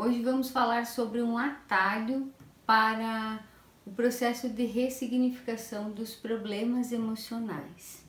Hoje 0.00 0.22
vamos 0.22 0.50
falar 0.50 0.86
sobre 0.86 1.20
um 1.20 1.36
atalho 1.36 2.32
para 2.64 3.44
o 3.84 3.90
processo 3.90 4.48
de 4.48 4.64
ressignificação 4.64 5.90
dos 5.90 6.14
problemas 6.14 6.92
emocionais. 6.92 8.06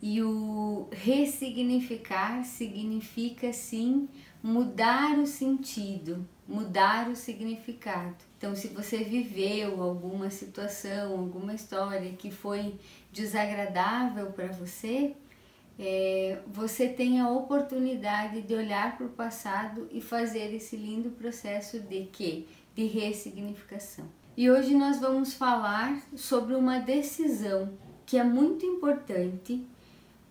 E 0.00 0.22
o 0.22 0.88
ressignificar 0.92 2.44
significa 2.44 3.52
sim 3.52 4.08
mudar 4.40 5.18
o 5.18 5.26
sentido, 5.26 6.28
mudar 6.46 7.08
o 7.08 7.16
significado. 7.16 8.31
Então, 8.42 8.56
se 8.56 8.66
você 8.66 9.04
viveu 9.04 9.80
alguma 9.80 10.28
situação, 10.28 11.12
alguma 11.12 11.54
história 11.54 12.10
que 12.10 12.28
foi 12.28 12.74
desagradável 13.12 14.32
para 14.32 14.48
você, 14.48 15.14
é, 15.78 16.40
você 16.48 16.88
tem 16.88 17.20
a 17.20 17.30
oportunidade 17.30 18.42
de 18.42 18.52
olhar 18.52 18.96
para 18.96 19.06
o 19.06 19.10
passado 19.10 19.88
e 19.92 20.00
fazer 20.00 20.52
esse 20.52 20.74
lindo 20.74 21.10
processo 21.10 21.78
de 21.78 22.06
quê? 22.06 22.42
De 22.74 22.84
ressignificação. 22.86 24.06
E 24.36 24.50
hoje 24.50 24.74
nós 24.74 24.98
vamos 24.98 25.34
falar 25.34 26.02
sobre 26.16 26.56
uma 26.56 26.80
decisão 26.80 27.72
que 28.04 28.18
é 28.18 28.24
muito 28.24 28.66
importante 28.66 29.64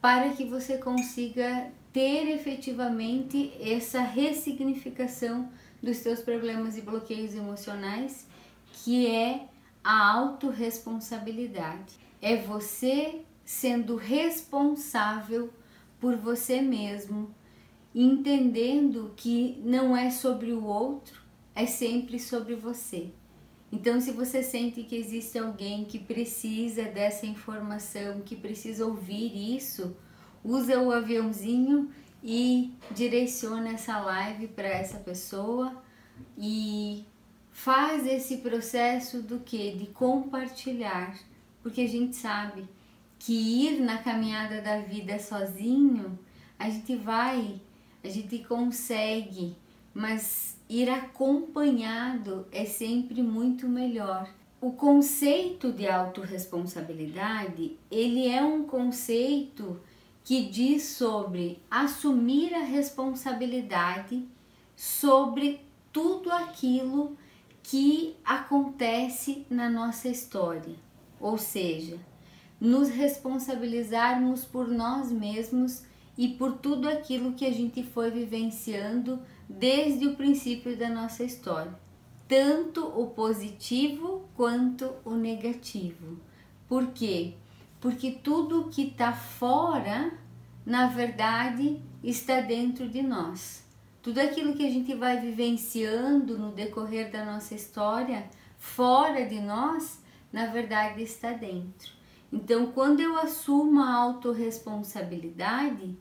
para 0.01 0.31
que 0.31 0.43
você 0.43 0.77
consiga 0.77 1.71
ter 1.93 2.27
efetivamente 2.27 3.53
essa 3.61 4.01
ressignificação 4.01 5.49
dos 5.81 5.97
seus 5.97 6.19
problemas 6.19 6.77
e 6.77 6.81
bloqueios 6.81 7.33
emocionais, 7.33 8.27
que 8.73 9.07
é 9.07 9.47
a 9.83 10.11
autorresponsabilidade. 10.13 11.95
É 12.21 12.37
você 12.37 13.21
sendo 13.43 13.95
responsável 13.95 15.49
por 15.99 16.15
você 16.15 16.61
mesmo, 16.61 17.33
entendendo 17.93 19.13
que 19.15 19.61
não 19.63 19.95
é 19.95 20.09
sobre 20.09 20.53
o 20.53 20.63
outro, 20.63 21.21
é 21.53 21.65
sempre 21.65 22.19
sobre 22.19 22.55
você. 22.55 23.11
Então, 23.71 24.01
se 24.01 24.11
você 24.11 24.43
sente 24.43 24.83
que 24.83 24.95
existe 24.95 25.37
alguém 25.37 25.85
que 25.85 25.97
precisa 25.97 26.83
dessa 26.83 27.25
informação, 27.25 28.21
que 28.21 28.35
precisa 28.35 28.85
ouvir 28.85 29.55
isso, 29.55 29.95
usa 30.43 30.79
o 30.79 30.91
aviãozinho 30.91 31.89
e 32.23 32.73
direciona 32.91 33.69
essa 33.69 33.99
live 33.99 34.47
para 34.47 34.67
essa 34.67 34.97
pessoa 34.99 35.81
e 36.37 37.05
faz 37.51 38.05
esse 38.05 38.37
processo 38.37 39.21
do 39.21 39.39
que? 39.39 39.71
De 39.71 39.87
compartilhar, 39.87 41.17
porque 41.61 41.81
a 41.81 41.87
gente 41.87 42.15
sabe 42.15 42.67
que 43.17 43.33
ir 43.33 43.81
na 43.81 43.99
caminhada 43.99 44.61
da 44.61 44.79
vida 44.79 45.19
sozinho, 45.19 46.17
a 46.57 46.69
gente 46.69 46.95
vai, 46.95 47.61
a 48.03 48.07
gente 48.07 48.39
consegue, 48.39 49.55
mas 49.93 50.57
ir 50.69 50.89
acompanhado 50.89 52.47
é 52.51 52.65
sempre 52.65 53.21
muito 53.21 53.67
melhor. 53.67 54.27
O 54.59 54.71
conceito 54.71 55.71
de 55.71 55.87
autorresponsabilidade, 55.87 57.77
ele 57.89 58.27
é 58.27 58.43
um 58.43 58.63
conceito 58.63 59.79
que 60.23 60.45
diz 60.45 60.83
sobre 60.83 61.61
assumir 61.69 62.53
a 62.53 62.63
responsabilidade 62.63 64.27
sobre 64.75 65.61
tudo 65.91 66.31
aquilo 66.31 67.17
que 67.63 68.15
acontece 68.23 69.45
na 69.49 69.69
nossa 69.69 70.07
história. 70.07 70.75
Ou 71.19 71.37
seja, 71.37 71.99
nos 72.59 72.89
responsabilizarmos 72.89 74.43
por 74.45 74.67
nós 74.67 75.11
mesmos 75.11 75.83
e 76.17 76.29
por 76.29 76.53
tudo 76.57 76.87
aquilo 76.87 77.33
que 77.33 77.45
a 77.45 77.51
gente 77.51 77.83
foi 77.83 78.11
vivenciando 78.11 79.19
desde 79.49 80.07
o 80.07 80.15
princípio 80.15 80.77
da 80.77 80.89
nossa 80.89 81.23
história, 81.23 81.73
tanto 82.27 82.85
o 82.85 83.07
positivo 83.07 84.23
quanto 84.35 84.93
o 85.03 85.11
negativo. 85.11 86.17
Por 86.67 86.87
quê? 86.87 87.33
Porque 87.81 88.11
tudo 88.11 88.69
que 88.69 88.83
está 88.83 89.11
fora, 89.11 90.13
na 90.65 90.87
verdade, 90.87 91.81
está 92.03 92.39
dentro 92.39 92.87
de 92.87 93.01
nós. 93.01 93.65
Tudo 94.01 94.19
aquilo 94.19 94.53
que 94.53 94.65
a 94.65 94.69
gente 94.69 94.93
vai 94.93 95.19
vivenciando 95.19 96.37
no 96.37 96.51
decorrer 96.51 97.11
da 97.11 97.25
nossa 97.25 97.55
história, 97.55 98.29
fora 98.57 99.25
de 99.25 99.41
nós, 99.41 99.99
na 100.31 100.45
verdade 100.45 101.01
está 101.01 101.33
dentro. 101.33 101.91
Então, 102.31 102.67
quando 102.67 103.01
eu 103.01 103.17
assumo 103.17 103.81
a 103.81 103.93
autorresponsabilidade, 103.93 105.97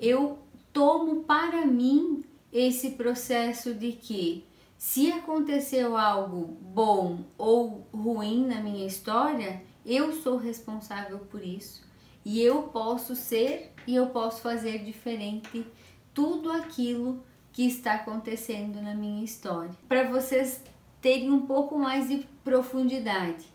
eu 0.00 0.38
tomo 0.72 1.24
para 1.24 1.64
mim 1.64 2.24
esse 2.52 2.92
processo 2.92 3.74
de 3.74 3.92
que 3.92 4.44
se 4.76 5.12
aconteceu 5.12 5.96
algo 5.96 6.56
bom 6.62 7.24
ou 7.36 7.86
ruim 7.92 8.46
na 8.46 8.60
minha 8.60 8.86
história, 8.86 9.62
eu 9.88 10.12
sou 10.12 10.36
responsável 10.36 11.18
por 11.30 11.42
isso 11.42 11.82
e 12.22 12.42
eu 12.42 12.64
posso 12.64 13.16
ser 13.16 13.72
e 13.86 13.96
eu 13.96 14.08
posso 14.08 14.42
fazer 14.42 14.84
diferente 14.84 15.66
tudo 16.12 16.52
aquilo 16.52 17.24
que 17.50 17.66
está 17.66 17.94
acontecendo 17.94 18.82
na 18.82 18.94
minha 18.94 19.24
história. 19.24 19.70
Para 19.88 20.04
vocês 20.04 20.62
terem 21.00 21.30
um 21.30 21.46
pouco 21.46 21.78
mais 21.78 22.06
de 22.08 22.18
profundidade, 22.44 23.46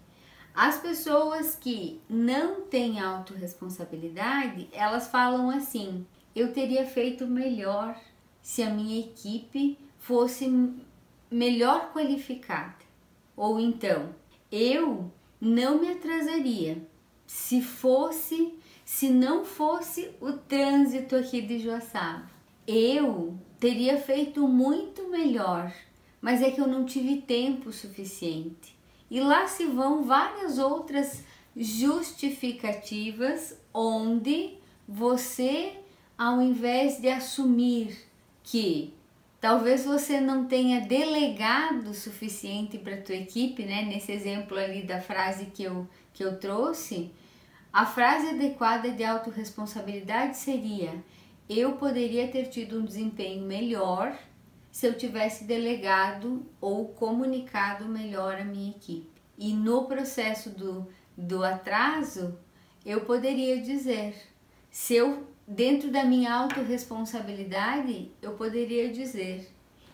as 0.55 0.79
pessoas 0.79 1.55
que 1.55 2.01
não 2.09 2.61
têm 2.61 2.99
autorresponsabilidade, 2.99 4.69
elas 4.71 5.07
falam 5.07 5.51
assim: 5.51 6.03
eu 6.35 6.51
teria 6.51 6.85
feito 6.87 7.27
melhor 7.27 7.95
se 8.41 8.63
a 8.63 8.71
minha 8.71 8.99
equipe 8.99 9.77
fosse 9.99 10.51
melhor 11.29 11.93
qualificada. 11.93 12.83
Ou 13.35 13.59
então, 13.59 14.15
eu 14.51 15.11
não 15.43 15.79
me 15.79 15.89
atrasaria 15.89 16.87
se 17.27 17.61
fosse, 17.61 18.53
se 18.85 19.09
não 19.09 19.43
fosse 19.43 20.09
o 20.21 20.31
trânsito 20.31 21.17
aqui 21.17 21.41
de 21.41 21.59
Joaçaba. 21.59 22.31
Eu 22.65 23.37
teria 23.59 23.97
feito 23.97 24.47
muito 24.47 25.09
melhor, 25.09 25.69
mas 26.21 26.41
é 26.41 26.49
que 26.49 26.61
eu 26.61 26.67
não 26.67 26.85
tive 26.85 27.21
tempo 27.21 27.73
suficiente. 27.73 28.73
E 29.11 29.19
lá 29.19 29.45
se 29.45 29.65
vão 29.65 30.03
várias 30.03 30.57
outras 30.57 31.25
justificativas 31.57 33.59
onde 33.73 34.53
você, 34.87 35.73
ao 36.17 36.41
invés 36.41 37.01
de 37.01 37.09
assumir 37.09 37.97
que 38.41 38.93
talvez 39.43 39.83
você 39.83 40.21
não 40.21 40.45
tenha 40.45 40.79
delegado 40.79 41.89
o 41.89 41.93
suficiente 41.93 42.77
para 42.77 42.95
a 42.95 43.01
tua 43.01 43.15
equipe, 43.15 43.65
né? 43.65 43.83
Nesse 43.83 44.13
exemplo 44.13 44.57
ali 44.57 44.83
da 44.83 45.01
frase 45.01 45.47
que 45.47 45.63
eu, 45.63 45.85
que 46.13 46.23
eu 46.23 46.39
trouxe, 46.39 47.11
a 47.73 47.85
frase 47.85 48.29
adequada 48.29 48.89
de 48.89 49.03
autorresponsabilidade 49.03 50.37
seria: 50.37 51.03
eu 51.49 51.73
poderia 51.73 52.29
ter 52.29 52.45
tido 52.45 52.79
um 52.79 52.85
desempenho 52.85 53.45
melhor 53.45 54.17
se 54.71 54.87
eu 54.87 54.93
tivesse 54.93 55.43
delegado 55.43 56.45
ou 56.61 56.87
comunicado 56.93 57.83
melhor 57.83 58.39
a 58.39 58.45
minha 58.45 58.69
equipe. 58.71 59.11
E 59.37 59.53
no 59.53 59.83
processo 59.87 60.51
do, 60.51 60.87
do 61.17 61.43
atraso, 61.43 62.39
eu 62.85 63.01
poderia 63.01 63.61
dizer, 63.61 64.15
se 64.71 64.95
eu, 64.95 65.27
dentro 65.47 65.91
da 65.91 66.03
minha 66.03 66.33
autorresponsabilidade, 66.33 68.11
eu 68.21 68.33
poderia 68.33 68.91
dizer, 68.91 69.49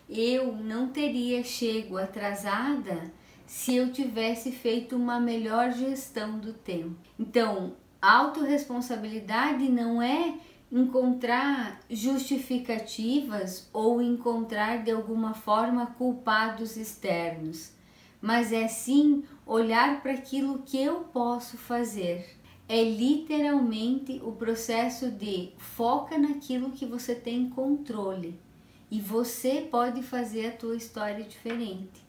eu 0.08 0.52
não 0.52 0.88
teria 0.88 1.42
chego 1.42 1.96
atrasada 1.96 3.12
se 3.46 3.74
eu 3.74 3.92
tivesse 3.92 4.52
feito 4.52 4.96
uma 4.96 5.18
melhor 5.18 5.72
gestão 5.72 6.38
do 6.38 6.52
tempo. 6.52 6.96
Então, 7.18 7.74
autorresponsabilidade 8.00 9.68
não 9.68 10.00
é 10.00 10.34
encontrar 10.70 11.80
justificativas 11.90 13.68
ou 13.72 14.00
encontrar 14.00 14.84
de 14.84 14.92
alguma 14.92 15.34
forma 15.34 15.86
culpados 15.86 16.76
externos, 16.76 17.72
mas 18.20 18.52
é 18.52 18.68
sim 18.68 19.24
olhar 19.44 20.00
para 20.00 20.12
aquilo 20.12 20.62
que 20.62 20.80
eu 20.80 21.00
posso 21.12 21.58
fazer. 21.58 22.39
É 22.72 22.84
literalmente 22.84 24.20
o 24.22 24.30
processo 24.30 25.10
de 25.10 25.52
foca 25.58 26.16
naquilo 26.16 26.70
que 26.70 26.86
você 26.86 27.16
tem 27.16 27.50
controle 27.50 28.40
e 28.88 29.00
você 29.00 29.66
pode 29.68 30.04
fazer 30.04 30.46
a 30.46 30.52
tua 30.52 30.76
história 30.76 31.24
diferente. 31.24 32.00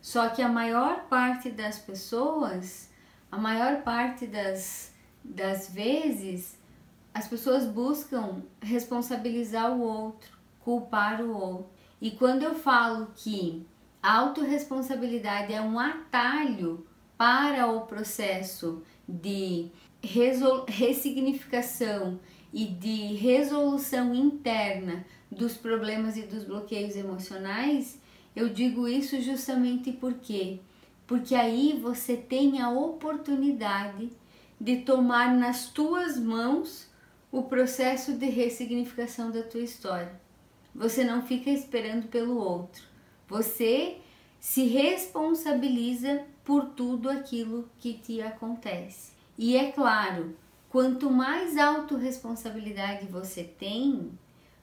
Só 0.00 0.30
que 0.30 0.40
a 0.40 0.48
maior 0.48 1.04
parte 1.04 1.50
das 1.50 1.78
pessoas, 1.78 2.90
a 3.30 3.36
maior 3.36 3.82
parte 3.82 4.26
das, 4.26 4.90
das 5.22 5.68
vezes, 5.68 6.58
as 7.12 7.28
pessoas 7.28 7.66
buscam 7.66 8.42
responsabilizar 8.62 9.70
o 9.70 9.82
outro, 9.82 10.30
culpar 10.60 11.20
o 11.20 11.30
outro. 11.30 11.68
E 12.00 12.10
quando 12.12 12.42
eu 12.42 12.54
falo 12.54 13.08
que 13.14 13.66
a 14.02 14.14
autorresponsabilidade 14.14 15.52
é 15.52 15.60
um 15.60 15.78
atalho 15.78 16.86
para 17.18 17.66
o 17.66 17.82
processo 17.82 18.82
de 19.08 19.70
ressignificação 20.02 22.20
e 22.52 22.66
de 22.66 23.14
resolução 23.14 24.14
interna 24.14 25.04
dos 25.30 25.54
problemas 25.54 26.16
e 26.16 26.22
dos 26.22 26.44
bloqueios 26.44 26.96
emocionais, 26.96 27.98
eu 28.34 28.48
digo 28.48 28.86
isso 28.86 29.20
justamente 29.20 29.92
porque 29.92 30.60
porque 31.06 31.36
aí 31.36 31.78
você 31.80 32.16
tem 32.16 32.60
a 32.60 32.68
oportunidade 32.68 34.10
de 34.60 34.78
tomar 34.78 35.36
nas 35.36 35.68
tuas 35.68 36.18
mãos 36.18 36.90
o 37.30 37.44
processo 37.44 38.14
de 38.14 38.26
ressignificação 38.26 39.30
da 39.30 39.42
tua 39.42 39.60
história. 39.60 40.20
Você 40.74 41.04
não 41.04 41.22
fica 41.22 41.50
esperando 41.50 42.08
pelo 42.08 42.36
outro. 42.36 42.82
Você 43.28 43.98
se 44.40 44.64
responsabiliza 44.64 46.24
por 46.44 46.70
tudo 46.70 47.08
aquilo 47.08 47.68
que 47.78 47.94
te 47.94 48.20
acontece. 48.20 49.15
E 49.38 49.56
é 49.56 49.70
claro, 49.70 50.34
quanto 50.68 51.10
mais 51.10 51.56
autorresponsabilidade 51.56 53.06
você 53.06 53.44
tem, 53.44 54.10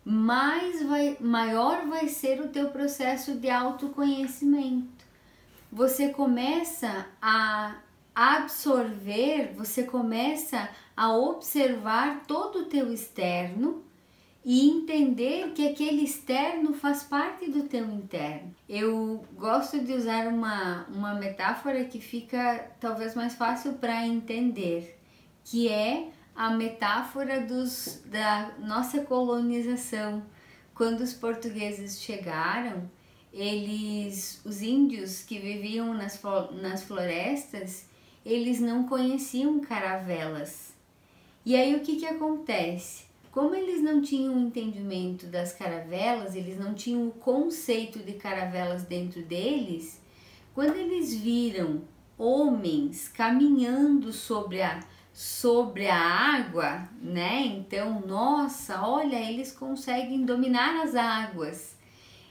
mais 0.04 0.84
vai, 0.84 1.18
maior 1.20 1.86
vai 1.86 2.08
ser 2.08 2.42
o 2.42 2.50
teu 2.50 2.70
processo 2.70 3.36
de 3.36 3.50
autoconhecimento. 3.50 5.06
Você 5.72 6.10
começa 6.10 7.08
a 7.22 7.78
absorver, 8.14 9.54
você 9.56 9.84
começa 9.84 10.70
a 10.96 11.16
observar 11.16 12.24
todo 12.28 12.60
o 12.60 12.66
teu 12.66 12.92
externo 12.92 13.84
e 14.46 14.70
entender 14.70 15.52
que 15.54 15.68
aquele 15.68 16.04
externo 16.04 16.74
faz 16.74 17.04
parte 17.04 17.50
do 17.50 17.64
teu 17.64 17.90
interno. 17.90 18.54
Eu 18.68 19.26
gosto 19.36 19.80
de 19.80 19.94
usar 19.94 20.28
uma, 20.28 20.86
uma 20.90 21.16
metáfora 21.16 21.86
que 21.86 22.02
fica 22.02 22.72
talvez 22.80 23.16
mais 23.16 23.36
fácil 23.36 23.74
para 23.74 24.06
entender, 24.06 25.00
que 25.46 25.70
é 25.70 26.10
a 26.36 26.50
metáfora 26.50 27.42
dos, 27.42 28.02
da 28.06 28.54
nossa 28.60 29.02
colonização. 29.02 30.24
Quando 30.76 31.02
os 31.02 31.14
portugueses 31.14 32.02
chegaram, 32.02 32.90
eles, 33.32 34.42
os 34.44 34.62
índios 34.62 35.22
que 35.24 35.40
viviam 35.40 35.94
nas, 35.94 36.22
nas 36.62 36.84
florestas, 36.84 37.88
eles 38.26 38.60
não 38.60 38.88
conheciam 38.88 39.60
caravelas. 39.62 40.74
E 41.46 41.56
aí 41.56 41.76
o 41.76 41.80
que, 41.80 41.98
que 41.98 42.06
acontece? 42.06 43.13
Como 43.34 43.56
eles 43.56 43.82
não 43.82 44.00
tinham 44.00 44.40
entendimento 44.40 45.26
das 45.26 45.52
caravelas, 45.54 46.36
eles 46.36 46.60
não 46.60 46.76
tinham 46.76 47.08
o 47.08 47.12
conceito 47.12 47.98
de 47.98 48.14
caravelas 48.14 48.84
dentro 48.84 49.24
deles, 49.24 50.00
quando 50.54 50.76
eles 50.76 51.16
viram 51.16 51.82
homens 52.16 53.08
caminhando 53.08 54.14
sobre 54.14 54.62
a 54.62 54.80
sobre 55.12 55.88
a 55.88 55.98
água, 55.98 56.88
né? 57.02 57.42
Então, 57.46 58.02
nossa, 58.06 58.86
olha, 58.86 59.16
eles 59.16 59.52
conseguem 59.52 60.26
dominar 60.26 60.84
as 60.84 60.96
águas. 60.96 61.76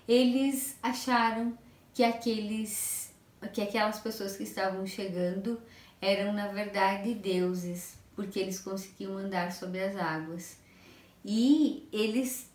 Eles 0.07 0.79
acharam 0.81 1.59
que 1.93 2.05
aqueles 2.05 3.13
que 3.53 3.61
aquelas 3.61 3.99
pessoas 3.99 4.37
que 4.37 4.45
estavam 4.45 4.87
chegando 4.87 5.61
eram 6.01 6.33
na 6.33 6.47
verdade 6.47 7.13
deuses, 7.13 7.99
porque 8.15 8.39
eles 8.39 8.61
conseguiam 8.61 9.19
andar 9.19 9.51
sobre 9.51 9.83
as 9.83 9.97
águas. 9.97 10.62
E 11.25 11.89
eles, 11.93 12.51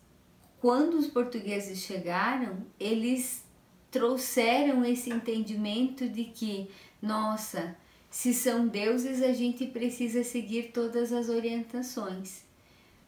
quando 0.60 0.94
os 0.94 1.06
portugueses 1.06 1.78
chegaram, 1.78 2.58
eles 2.78 3.44
trouxeram 3.90 4.84
esse 4.84 5.10
entendimento 5.10 6.08
de 6.08 6.24
que, 6.24 6.68
nossa, 7.00 7.76
se 8.10 8.34
são 8.34 8.68
deuses, 8.68 9.22
a 9.22 9.32
gente 9.32 9.66
precisa 9.66 10.22
seguir 10.22 10.70
todas 10.72 11.12
as 11.12 11.28
orientações. 11.28 12.42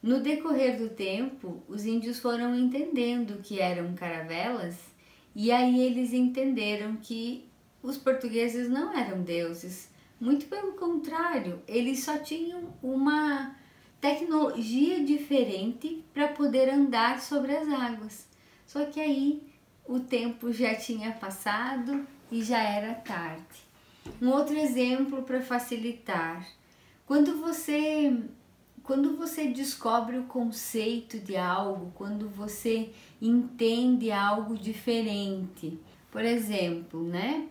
No 0.03 0.21
decorrer 0.21 0.79
do 0.79 0.89
tempo, 0.89 1.63
os 1.69 1.85
índios 1.85 2.19
foram 2.19 2.55
entendendo 2.55 3.43
que 3.43 3.61
eram 3.61 3.95
caravelas 3.95 4.77
e 5.35 5.53
aí 5.53 5.81
eles 5.81 6.15
entenderam 6.15 6.97
que 6.97 7.45
os 7.83 7.99
portugueses 7.99 8.69
não 8.69 8.97
eram 8.97 9.23
deuses, 9.23 9.91
muito 10.21 10.47
pelo 10.47 10.73
contrário, 10.73 11.63
eles 11.67 12.05
só 12.05 12.19
tinham 12.19 12.75
uma 12.83 13.57
tecnologia 14.01 15.05
diferente 15.05 16.05
para 16.15 16.29
poder 16.29 16.69
andar 16.69 17.21
sobre 17.21 17.55
as 17.55 17.69
águas. 17.69 18.27
Só 18.67 18.85
que 18.87 19.01
aí 19.01 19.43
o 19.87 20.01
tempo 20.01 20.53
já 20.53 20.75
tinha 20.75 21.13
passado 21.13 22.07
e 22.31 22.43
já 22.43 22.63
era 22.63 22.95
tarde. 22.95 23.69
Um 24.21 24.31
outro 24.31 24.57
exemplo 24.57 25.23
para 25.23 25.43
facilitar. 25.43 26.47
Quando 27.05 27.41
você 27.41 28.23
quando 28.83 29.17
você 29.17 29.47
descobre 29.47 30.19
o 30.19 30.25
conceito 30.25 31.19
de 31.19 31.37
algo, 31.37 31.93
quando 31.95 32.29
você 32.29 32.91
entende 33.21 34.11
algo 34.11 34.57
diferente. 34.57 35.79
Por 36.11 36.25
exemplo, 36.25 37.05
né? 37.05 37.47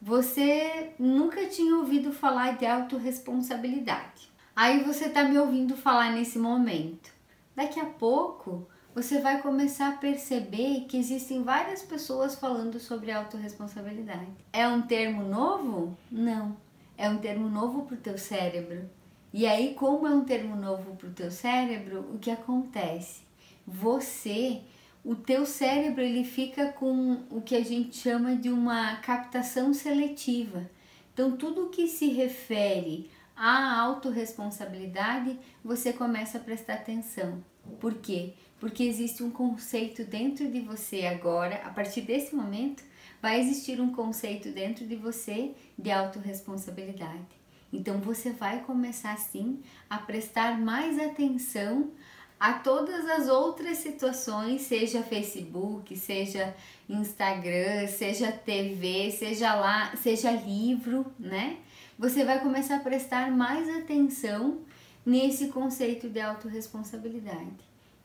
Você 0.00 0.92
nunca 0.98 1.46
tinha 1.46 1.76
ouvido 1.76 2.12
falar 2.12 2.56
de 2.56 2.64
autorresponsabilidade. 2.64 4.27
Aí 4.58 4.82
você 4.82 5.04
está 5.04 5.22
me 5.22 5.38
ouvindo 5.38 5.76
falar 5.76 6.10
nesse 6.10 6.36
momento. 6.36 7.12
Daqui 7.54 7.78
a 7.78 7.84
pouco 7.84 8.66
você 8.92 9.20
vai 9.20 9.40
começar 9.40 9.86
a 9.86 9.96
perceber 9.98 10.84
que 10.88 10.96
existem 10.96 11.44
várias 11.44 11.80
pessoas 11.82 12.34
falando 12.34 12.80
sobre 12.80 13.12
autorresponsabilidade. 13.12 14.26
É 14.52 14.66
um 14.66 14.82
termo 14.82 15.22
novo? 15.22 15.96
Não. 16.10 16.56
É 16.96 17.08
um 17.08 17.18
termo 17.18 17.48
novo 17.48 17.82
para 17.82 17.94
o 17.94 18.00
teu 18.00 18.18
cérebro. 18.18 18.90
E 19.32 19.46
aí, 19.46 19.74
como 19.74 20.08
é 20.08 20.10
um 20.10 20.24
termo 20.24 20.56
novo 20.56 20.96
para 20.96 21.06
o 21.06 21.12
teu 21.12 21.30
cérebro, 21.30 22.00
o 22.12 22.18
que 22.18 22.32
acontece? 22.32 23.22
Você 23.64 24.62
o 25.04 25.14
teu 25.14 25.46
cérebro 25.46 26.02
ele 26.02 26.24
fica 26.24 26.72
com 26.72 27.22
o 27.30 27.40
que 27.40 27.54
a 27.54 27.64
gente 27.64 27.96
chama 27.96 28.34
de 28.34 28.50
uma 28.50 28.96
captação 28.96 29.72
seletiva. 29.72 30.68
Então, 31.14 31.36
tudo 31.36 31.68
que 31.68 31.86
se 31.86 32.08
refere 32.08 33.08
à 33.38 33.80
autorresponsabilidade, 33.80 35.38
você 35.64 35.92
começa 35.92 36.38
a 36.38 36.40
prestar 36.40 36.74
atenção. 36.74 37.42
Por 37.78 37.94
quê? 37.94 38.34
Porque 38.58 38.82
existe 38.82 39.22
um 39.22 39.30
conceito 39.30 40.04
dentro 40.04 40.50
de 40.50 40.60
você 40.60 41.06
agora, 41.06 41.62
a 41.64 41.70
partir 41.70 42.00
desse 42.00 42.34
momento, 42.34 42.82
vai 43.22 43.40
existir 43.40 43.80
um 43.80 43.92
conceito 43.92 44.50
dentro 44.50 44.84
de 44.84 44.96
você 44.96 45.54
de 45.78 45.90
autorresponsabilidade. 45.90 47.38
Então 47.72 47.98
você 48.00 48.30
vai 48.30 48.60
começar 48.62 49.16
sim 49.18 49.62
a 49.88 49.98
prestar 49.98 50.58
mais 50.58 50.98
atenção 50.98 51.92
a 52.40 52.54
todas 52.54 53.08
as 53.08 53.28
outras 53.28 53.78
situações, 53.78 54.62
seja 54.62 55.02
Facebook, 55.02 55.96
seja 55.96 56.54
Instagram, 56.88 57.86
seja 57.88 58.30
TV, 58.32 59.10
seja 59.10 59.54
lá, 59.54 59.94
seja 59.96 60.30
livro, 60.30 61.06
né? 61.18 61.58
Você 61.98 62.24
vai 62.24 62.40
começar 62.40 62.76
a 62.76 62.80
prestar 62.80 63.28
mais 63.32 63.68
atenção 63.68 64.60
nesse 65.04 65.48
conceito 65.48 66.08
de 66.08 66.20
autorresponsabilidade. 66.20 67.58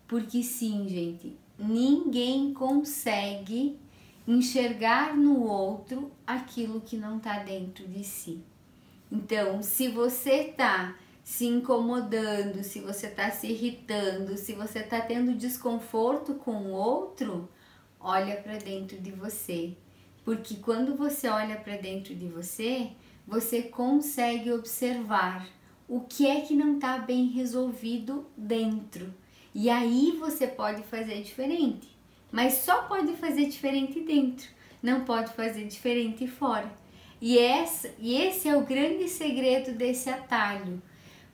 Porque 0.08 0.42
sim, 0.42 0.88
gente, 0.90 1.38
ninguém 1.60 2.54
consegue 2.54 3.78
enxergar 4.28 5.16
no 5.16 5.44
outro 5.44 6.12
aquilo 6.26 6.82
que 6.82 6.98
não 6.98 7.18
está 7.18 7.44
dentro 7.44 7.88
de 7.88 8.04
si. 8.04 8.42
Então, 9.12 9.62
se 9.62 9.90
você 9.90 10.46
tá 10.46 10.96
se 11.24 11.46
incomodando, 11.46 12.64
se 12.64 12.80
você 12.80 13.08
está 13.08 13.30
se 13.30 13.46
irritando, 13.46 14.36
se 14.38 14.54
você 14.54 14.80
está 14.80 15.02
tendo 15.02 15.36
desconforto 15.36 16.34
com 16.34 16.52
o 16.52 16.72
outro, 16.72 17.48
olha 18.00 18.38
para 18.38 18.58
dentro 18.58 18.98
de 18.98 19.12
você. 19.12 19.78
Porque 20.26 20.56
quando 20.56 20.96
você 20.96 21.28
olha 21.28 21.58
para 21.58 21.78
dentro 21.78 22.16
de 22.16 22.28
você, 22.28 22.92
você 23.28 23.64
consegue 23.64 24.52
observar 24.52 25.48
o 25.88 26.02
que 26.02 26.28
é 26.28 26.42
que 26.42 26.56
não 26.56 26.76
está 26.76 26.98
bem 26.98 27.28
resolvido 27.28 28.26
dentro. 28.36 29.14
E 29.54 29.70
aí 29.70 30.16
você 30.20 30.48
pode 30.48 30.84
fazer 30.84 31.22
diferente. 31.22 31.88
Mas 32.32 32.54
só 32.56 32.84
pode 32.84 33.14
fazer 33.14 33.46
diferente 33.46 34.00
dentro, 34.00 34.48
não 34.82 35.06
pode 35.06 35.32
fazer 35.34 35.68
diferente 35.68 36.28
fora. 36.28 36.72
E, 37.22 37.38
e 38.00 38.16
esse 38.16 38.48
é 38.48 38.58
o 38.58 38.66
grande 38.66 39.08
segredo 39.08 39.72
desse 39.72 40.10
atalho 40.10 40.82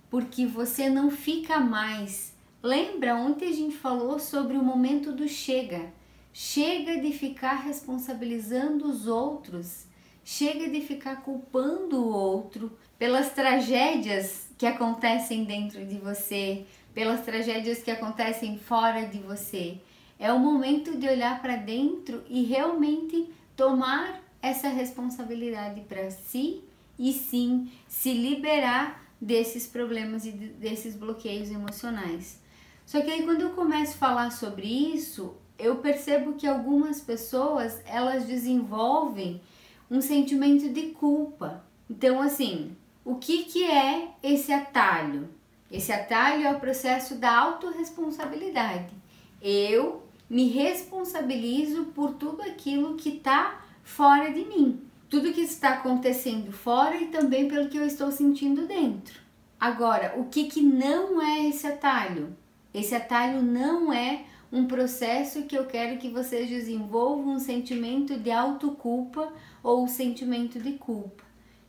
porque 0.10 0.46
você 0.46 0.90
não 0.90 1.12
fica 1.12 1.60
mais. 1.60 2.34
Lembra 2.62 3.16
ontem 3.16 3.50
a 3.50 3.54
gente 3.54 3.78
falou 3.78 4.20
sobre 4.20 4.58
o 4.58 4.64
momento 4.64 5.12
do 5.12 5.28
chega. 5.28 5.94
Chega 6.34 7.00
de 7.00 7.12
ficar 7.12 7.56
responsabilizando 7.56 8.88
os 8.88 9.08
outros, 9.08 9.86
chega 10.30 10.70
de 10.70 10.80
ficar 10.82 11.24
culpando 11.24 11.98
o 11.98 12.14
outro 12.14 12.72
pelas 13.00 13.34
tragédias 13.34 14.48
que 14.60 14.68
acontecem 14.68 15.44
dentro 15.44 15.84
de 15.84 15.98
você, 15.98 16.68
pelas 16.94 17.26
tragédias 17.26 17.82
que 17.82 17.90
acontecem 17.90 18.60
fora 18.60 19.08
de 19.08 19.18
você. 19.18 19.80
É 20.20 20.32
o 20.32 20.38
momento 20.38 20.96
de 21.00 21.08
olhar 21.08 21.42
para 21.42 21.56
dentro 21.56 22.24
e 22.30 22.44
realmente 22.44 23.28
tomar 23.56 24.22
essa 24.40 24.70
responsabilidade 24.70 25.82
para 25.90 26.12
si 26.12 26.64
e 27.00 27.12
sim 27.12 27.72
se 27.88 28.14
liberar 28.14 29.04
desses 29.20 29.66
problemas 29.66 30.28
e 30.28 30.32
desses 30.32 30.96
bloqueios 30.96 31.50
emocionais. 31.50 32.40
Só 32.86 33.02
que 33.02 33.10
aí 33.10 33.24
quando 33.24 33.42
eu 33.42 33.50
começo 33.50 33.94
a 33.94 33.98
falar 33.98 34.30
sobre 34.30 34.68
isso, 34.68 35.36
eu 35.58 35.78
percebo 35.78 36.34
que 36.34 36.46
algumas 36.46 37.02
pessoas 37.02 37.82
elas 37.84 38.26
desenvolvem 38.26 39.42
um 39.90 40.02
sentimento 40.02 40.70
de 40.70 40.88
culpa. 40.88 41.64
Então 41.90 42.22
assim, 42.22 42.76
o 43.04 43.16
que 43.16 43.44
que 43.44 43.64
é 43.64 44.10
esse 44.22 44.52
atalho? 44.52 45.30
Esse 45.72 45.92
atalho 45.92 46.46
é 46.46 46.52
o 46.52 46.60
processo 46.60 47.16
da 47.16 47.36
autorresponsabilidade. 47.38 48.94
Eu 49.42 50.04
me 50.30 50.48
responsabilizo 50.48 51.86
por 51.86 52.14
tudo 52.14 52.42
aquilo 52.42 52.96
que 52.96 53.10
está 53.10 53.62
fora 53.84 54.32
de 54.32 54.46
mim, 54.46 54.82
tudo 55.10 55.34
que 55.34 55.42
está 55.42 55.74
acontecendo 55.74 56.52
fora 56.52 56.98
e 56.98 57.08
também 57.08 57.48
pelo 57.48 57.70
que 57.70 57.78
eu 57.78 57.86
estou 57.86 58.12
sentindo 58.12 58.68
dentro. 58.68 59.20
Agora, 59.60 60.14
o 60.18 60.26
que, 60.26 60.46
que 60.46 60.62
não 60.62 61.22
é 61.22 61.48
esse 61.48 61.68
atalho? 61.68 62.36
Esse 62.74 62.96
atalho 62.96 63.42
não 63.42 63.92
é 63.92 64.24
um 64.52 64.66
processo 64.66 65.44
que 65.44 65.58
eu 65.58 65.66
quero 65.66 65.98
que 65.98 66.10
vocês 66.10 66.50
desenvolvam 66.50 67.36
um 67.36 67.40
sentimento 67.40 68.18
de 68.18 68.32
autoculpa 68.32 69.32
ou 69.64 69.84
um 69.84 69.88
sentimento 69.88 70.60
de 70.60 70.74
culpa. 70.74 71.24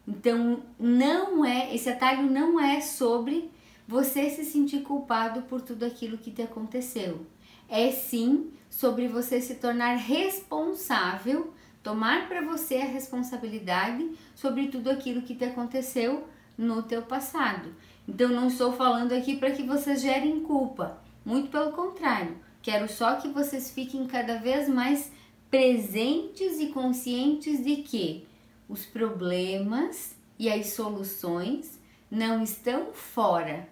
Então, 0.06 0.62
não 0.78 1.44
é, 1.44 1.75
esse 1.75 1.88
atalho 1.88 2.30
não 2.30 2.61
é 2.61 2.80
sobre 2.80 3.50
você 3.87 4.30
se 4.30 4.44
sentir 4.44 4.82
culpado 4.82 5.42
por 5.42 5.61
tudo 5.61 5.85
aquilo 5.85 6.18
que 6.18 6.30
te 6.30 6.42
aconteceu. 6.42 7.26
É 7.68 7.90
sim 7.90 8.50
sobre 8.68 9.09
você 9.09 9.40
se 9.40 9.56
tornar 9.56 9.97
responsável, 9.97 11.52
tomar 11.82 12.28
para 12.28 12.40
você 12.40 12.76
a 12.76 12.87
responsabilidade 12.87 14.11
sobre 14.35 14.68
tudo 14.68 14.90
aquilo 14.90 15.23
que 15.23 15.35
te 15.35 15.44
aconteceu 15.44 16.25
no 16.56 16.82
teu 16.82 17.02
passado. 17.02 17.75
Então 18.06 18.28
não 18.28 18.49
estou 18.49 18.73
falando 18.73 19.12
aqui 19.12 19.37
para 19.37 19.50
que 19.50 19.62
vocês 19.62 20.00
gerem 20.00 20.40
culpa, 20.40 20.99
muito 21.25 21.50
pelo 21.50 21.73
contrário. 21.73 22.37
Quero 22.62 22.88
só 22.88 23.14
que 23.14 23.28
vocês 23.28 23.70
fiquem 23.70 24.06
cada 24.06 24.38
vez 24.38 24.68
mais 24.68 25.11
presentes 25.50 26.61
e 26.61 26.69
conscientes 26.69 27.64
de 27.64 27.76
que 27.76 28.25
os 28.69 28.87
problemas 28.87 30.14
e 30.38 30.49
as 30.49 30.69
soluções 30.69 31.78
não 32.11 32.42
estão 32.42 32.92
fora, 32.92 33.69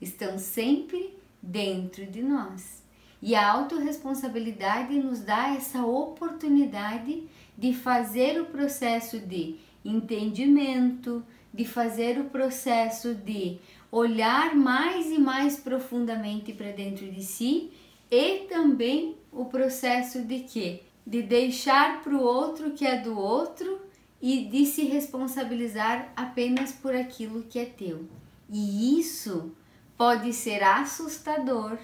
estão 0.00 0.38
sempre 0.38 1.16
dentro 1.40 2.04
de 2.04 2.22
nós. 2.22 2.82
E 3.22 3.34
a 3.34 3.50
autorresponsabilidade 3.52 4.98
nos 4.98 5.20
dá 5.20 5.54
essa 5.54 5.84
oportunidade 5.84 7.24
de 7.56 7.74
fazer 7.74 8.40
o 8.40 8.46
processo 8.46 9.18
de 9.20 9.56
entendimento, 9.84 11.24
de 11.52 11.64
fazer 11.64 12.18
o 12.18 12.24
processo 12.24 13.14
de 13.14 13.58
olhar 13.92 14.54
mais 14.54 15.10
e 15.10 15.18
mais 15.18 15.58
profundamente 15.58 16.52
para 16.52 16.72
dentro 16.72 17.10
de 17.10 17.22
si 17.22 17.70
e 18.10 18.46
também 18.48 19.16
o 19.32 19.44
processo 19.44 20.22
de 20.22 20.40
que 20.40 20.89
de 21.06 21.22
deixar 21.22 22.02
para 22.02 22.14
o 22.14 22.22
outro 22.22 22.72
que 22.72 22.86
é 22.86 23.00
do 23.00 23.18
outro 23.18 23.80
e 24.20 24.44
de 24.44 24.66
se 24.66 24.84
responsabilizar 24.84 26.12
apenas 26.14 26.72
por 26.72 26.94
aquilo 26.94 27.42
que 27.44 27.58
é 27.58 27.64
teu. 27.64 28.06
E 28.48 28.98
isso 28.98 29.52
pode 29.96 30.32
ser 30.32 30.62
assustador, 30.62 31.78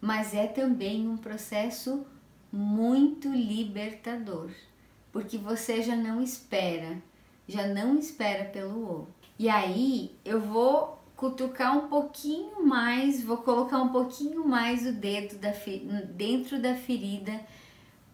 mas 0.00 0.34
é 0.34 0.46
também 0.46 1.08
um 1.08 1.16
processo 1.16 2.04
muito 2.52 3.28
libertador, 3.28 4.50
porque 5.12 5.36
você 5.36 5.82
já 5.82 5.94
não 5.94 6.22
espera, 6.22 7.02
já 7.46 7.66
não 7.66 7.98
espera 7.98 8.44
pelo 8.44 8.88
outro. 8.88 9.14
E 9.38 9.48
aí 9.48 10.14
eu 10.24 10.40
vou 10.40 11.02
cutucar 11.16 11.76
um 11.76 11.88
pouquinho 11.88 12.64
mais, 12.66 13.22
vou 13.22 13.38
colocar 13.38 13.78
um 13.78 13.88
pouquinho 13.88 14.46
mais 14.46 14.86
o 14.86 14.92
dedo 14.92 15.38
da, 15.38 15.52
dentro 16.10 16.60
da 16.60 16.74
ferida 16.74 17.40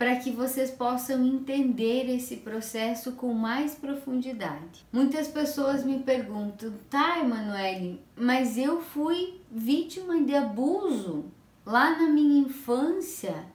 para 0.02 0.16
que 0.16 0.32
vocês 0.32 0.68
possam 0.68 1.24
entender 1.24 2.12
esse 2.12 2.38
processo 2.38 3.12
com 3.12 3.32
mais 3.32 3.76
profundidade. 3.76 4.84
Muitas 4.92 5.28
pessoas 5.28 5.84
me 5.84 6.00
perguntam, 6.00 6.72
tá, 6.90 7.20
Emanuele, 7.20 8.00
mas 8.16 8.58
eu 8.58 8.80
fui 8.80 9.40
vítima 9.48 10.20
de 10.20 10.34
abuso 10.34 11.26
lá 11.64 11.96
na 11.96 12.08
minha 12.08 12.40
infância. 12.40 13.46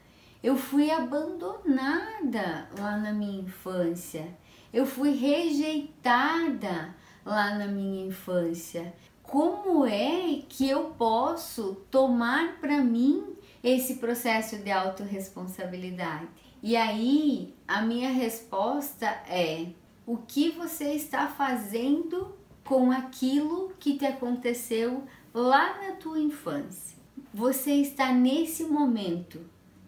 Eu 0.41 0.55
fui 0.55 0.89
abandonada 0.89 2.69
lá 2.79 2.95
na 2.95 3.11
minha 3.11 3.41
infância. 3.41 4.25
Eu 4.71 4.85
fui 4.85 5.11
rejeitada 5.11 6.95
lá 7.25 7.55
na 7.55 7.67
minha 7.67 8.07
infância. 8.07 8.93
Como 9.21 9.85
é 9.85 10.43
que 10.47 10.69
eu 10.69 10.95
posso 10.97 11.75
tomar 11.91 12.53
para 12.61 12.81
mim 12.81 13.35
esse 13.67 13.95
processo 13.95 14.57
de 14.57 14.71
autorresponsabilidade? 14.71 16.27
E 16.61 16.75
aí, 16.75 17.53
a 17.67 17.81
minha 17.81 18.11
resposta 18.11 19.05
é: 19.27 19.67
o 20.05 20.17
que 20.17 20.51
você 20.51 20.93
está 20.93 21.27
fazendo 21.27 22.35
com 22.63 22.91
aquilo 22.91 23.73
que 23.79 23.97
te 23.97 24.05
aconteceu 24.05 25.03
lá 25.33 25.81
na 25.81 25.95
tua 25.95 26.19
infância? 26.19 26.97
Você 27.33 27.73
está 27.73 28.11
nesse 28.11 28.63
momento 28.63 29.41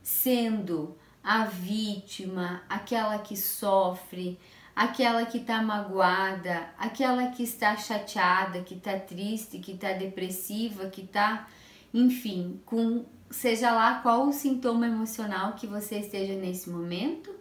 sendo 0.04 0.96
a 1.24 1.46
vítima, 1.46 2.64
aquela 2.70 3.18
que 3.20 3.36
sofre, 3.36 4.40
aquela 4.76 5.26
que 5.26 5.40
está 5.40 5.62
magoada, 5.62 6.70
aquela 6.78 7.28
que 7.28 7.44
está 7.44 7.76
chateada, 7.76 8.62
que 8.62 8.76
está 8.76 8.98
triste, 8.98 9.60
que 9.60 9.74
está 9.74 9.94
depressiva, 9.94 10.90
que 10.90 11.02
está, 11.02 11.48
enfim, 11.94 12.62
com 12.66 13.06
seja 13.30 13.72
lá 13.72 13.96
qual 14.02 14.28
o 14.28 14.34
sintoma 14.34 14.88
emocional 14.88 15.54
que 15.54 15.68
você 15.68 16.00
esteja 16.00 16.34
nesse 16.34 16.70
momento, 16.70 17.34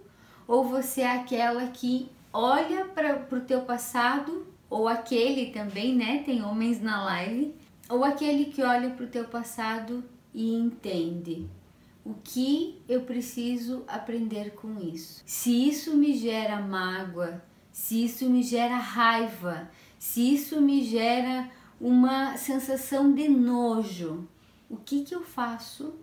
ou 0.46 0.64
você 0.64 1.02
é 1.02 1.12
aquela 1.12 1.66
que 1.68 2.10
olha 2.32 2.84
para 2.84 3.26
o 3.30 3.40
teu 3.40 3.62
passado, 3.62 4.46
ou 4.68 4.86
aquele 4.86 5.50
também, 5.50 5.94
né? 5.94 6.22
Tem 6.24 6.42
homens 6.42 6.80
na 6.80 7.04
live, 7.04 7.54
ou 7.88 8.04
aquele 8.04 8.46
que 8.46 8.62
olha 8.62 8.90
para 8.90 9.04
o 9.04 9.08
teu 9.08 9.24
passado 9.24 10.04
e 10.34 10.54
entende 10.54 11.48
o 12.04 12.14
que 12.24 12.80
eu 12.88 13.02
preciso 13.02 13.84
aprender 13.86 14.54
com 14.54 14.78
isso. 14.80 15.22
Se 15.26 15.68
isso 15.68 15.96
me 15.96 16.14
gera 16.14 16.60
mágoa, 16.60 17.42
se 17.70 18.04
isso 18.04 18.28
me 18.30 18.42
gera 18.42 18.76
raiva, 18.76 19.70
se 19.98 20.34
isso 20.34 20.60
me 20.60 20.82
gera 20.82 21.50
uma 21.80 22.36
sensação 22.36 23.12
de 23.12 23.28
nojo, 23.28 24.26
o 24.68 24.76
que, 24.76 25.04
que 25.04 25.14
eu 25.14 25.22
faço 25.22 25.94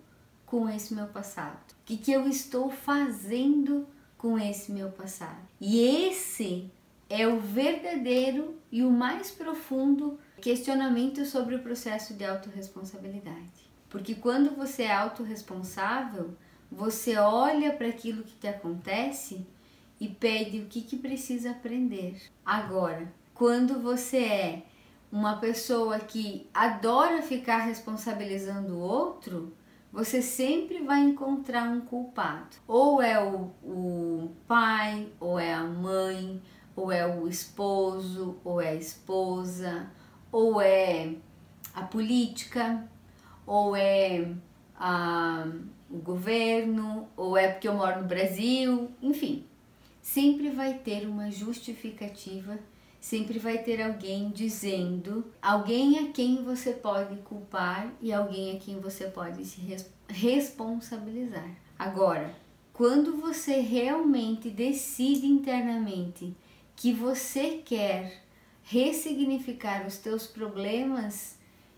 com 0.45 0.69
esse 0.69 0.93
meu 0.93 1.07
passado? 1.07 1.71
O 1.71 1.85
que, 1.85 1.97
que 1.97 2.11
eu 2.11 2.27
estou 2.27 2.69
fazendo 2.69 3.87
com 4.17 4.39
esse 4.39 4.71
meu 4.71 4.89
passado? 4.89 5.39
E 5.59 5.79
esse 5.81 6.71
é 7.09 7.27
o 7.27 7.39
verdadeiro 7.39 8.55
e 8.71 8.83
o 8.83 8.89
mais 8.89 9.31
profundo 9.31 10.19
questionamento 10.41 11.25
sobre 11.25 11.55
o 11.55 11.61
processo 11.61 12.13
de 12.13 12.25
autorresponsabilidade. 12.25 13.65
Porque 13.89 14.15
quando 14.15 14.55
você 14.55 14.83
é 14.83 14.93
autorresponsável, 14.93 16.35
você 16.71 17.17
olha 17.17 17.71
para 17.71 17.87
aquilo 17.87 18.23
que 18.23 18.35
te 18.35 18.47
acontece 18.47 19.45
e 19.99 20.07
pede 20.07 20.59
o 20.59 20.65
que, 20.65 20.81
que 20.81 20.97
precisa 20.97 21.51
aprender. 21.51 22.21
Agora, 22.45 23.11
quando 23.33 23.79
você 23.79 24.17
é 24.17 24.63
uma 25.15 25.37
pessoa 25.37 25.97
que 25.97 26.45
adora 26.53 27.21
ficar 27.21 27.59
responsabilizando 27.59 28.73
o 28.73 28.79
outro, 28.81 29.55
você 29.89 30.21
sempre 30.21 30.83
vai 30.83 30.99
encontrar 30.99 31.69
um 31.69 31.79
culpado. 31.79 32.57
Ou 32.67 33.01
é 33.01 33.17
o, 33.23 33.49
o 33.63 34.31
pai, 34.45 35.07
ou 35.17 35.39
é 35.39 35.53
a 35.53 35.63
mãe, 35.63 36.41
ou 36.75 36.91
é 36.91 37.07
o 37.07 37.29
esposo, 37.29 38.35
ou 38.43 38.59
é 38.59 38.71
a 38.71 38.75
esposa, 38.75 39.89
ou 40.33 40.59
é 40.59 41.15
a 41.73 41.83
política, 41.83 42.85
ou 43.47 43.73
é 43.73 44.33
a, 44.77 45.47
o 45.89 45.97
governo, 45.97 47.07
ou 47.15 47.37
é 47.37 47.47
porque 47.47 47.69
eu 47.69 47.73
moro 47.73 48.01
no 48.01 48.07
Brasil, 48.07 48.91
enfim. 49.01 49.45
Sempre 50.01 50.49
vai 50.49 50.73
ter 50.73 51.07
uma 51.07 51.31
justificativa 51.31 52.59
sempre 53.05 53.37
vai 53.37 53.59
ter 53.59 53.83
alguém 53.83 54.31
dizendo, 54.31 55.31
alguém 55.39 55.99
a 55.99 56.11
quem 56.11 56.43
você 56.43 56.73
pode 56.73 57.17
culpar 57.17 57.93
e 58.01 58.11
alguém 58.11 58.57
a 58.57 58.59
quem 58.59 58.79
você 58.79 59.05
pode 59.05 59.45
se 59.45 59.61
res 59.61 59.93
responsabilizar. 60.07 61.51
Agora, 61.77 62.35
quando 62.73 63.15
você 63.15 63.59
realmente 63.59 64.49
decide 64.49 65.27
internamente 65.27 66.35
que 66.75 66.91
você 66.91 67.61
quer 67.63 68.23
ressignificar 68.63 69.85
os 69.85 69.97
teus 69.99 70.25
problemas 70.25 71.37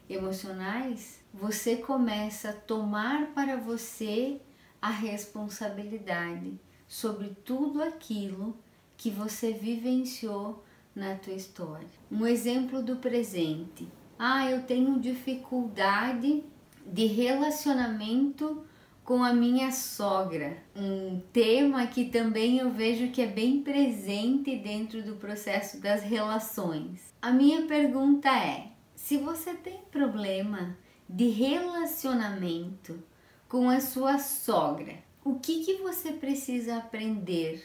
emocionais, 0.10 1.19
você 1.34 1.75
começa 1.75 2.51
a 2.51 2.53
tomar 2.53 3.34
para 3.34 3.57
você 3.57 4.39
a 4.81 4.91
responsabilidade 4.91 6.57
sobre 6.88 7.36
tudo 7.43 7.84
aquilo 7.84 8.57
que 8.96 9.10
você 9.10 9.51
vivenciou 9.51 10.63
na 10.98 11.16
tua 11.16 11.34
história. 11.34 11.88
Um 12.12 12.25
exemplo 12.25 12.82
do 12.82 12.96
presente. 12.98 13.88
Ah, 14.18 14.50
eu 14.50 14.63
tenho 14.63 15.00
dificuldade 15.00 16.44
de 16.86 17.06
relacionamento 17.06 18.63
com 19.04 19.24
a 19.24 19.32
minha 19.32 19.72
sogra. 19.72 20.58
Um 20.75 21.22
tema 21.32 21.86
que 21.86 22.06
também 22.06 22.58
eu 22.58 22.72
vejo 22.72 23.12
que 23.12 23.22
é 23.22 23.27
bem 23.27 23.62
presente 23.62 24.58
dentro 24.58 25.04
do 25.04 25.16
processo 25.16 25.80
das 25.80 26.01
relações. 26.01 27.13
A 27.22 27.32
minha 27.32 27.68
pergunta 27.68 28.30
é: 28.30 28.72
se 28.96 29.18
você 29.18 29.54
tem 29.54 29.80
problema 29.92 30.75
de 31.08 31.30
relacionamento 31.30 33.01
com 33.48 33.70
a 33.70 33.80
sua 33.80 34.18
sogra, 34.18 34.96
o 35.24 35.36
que, 35.36 35.63
que 35.63 35.75
você 35.75 36.12
precisa 36.12 36.77
aprender 36.77 37.63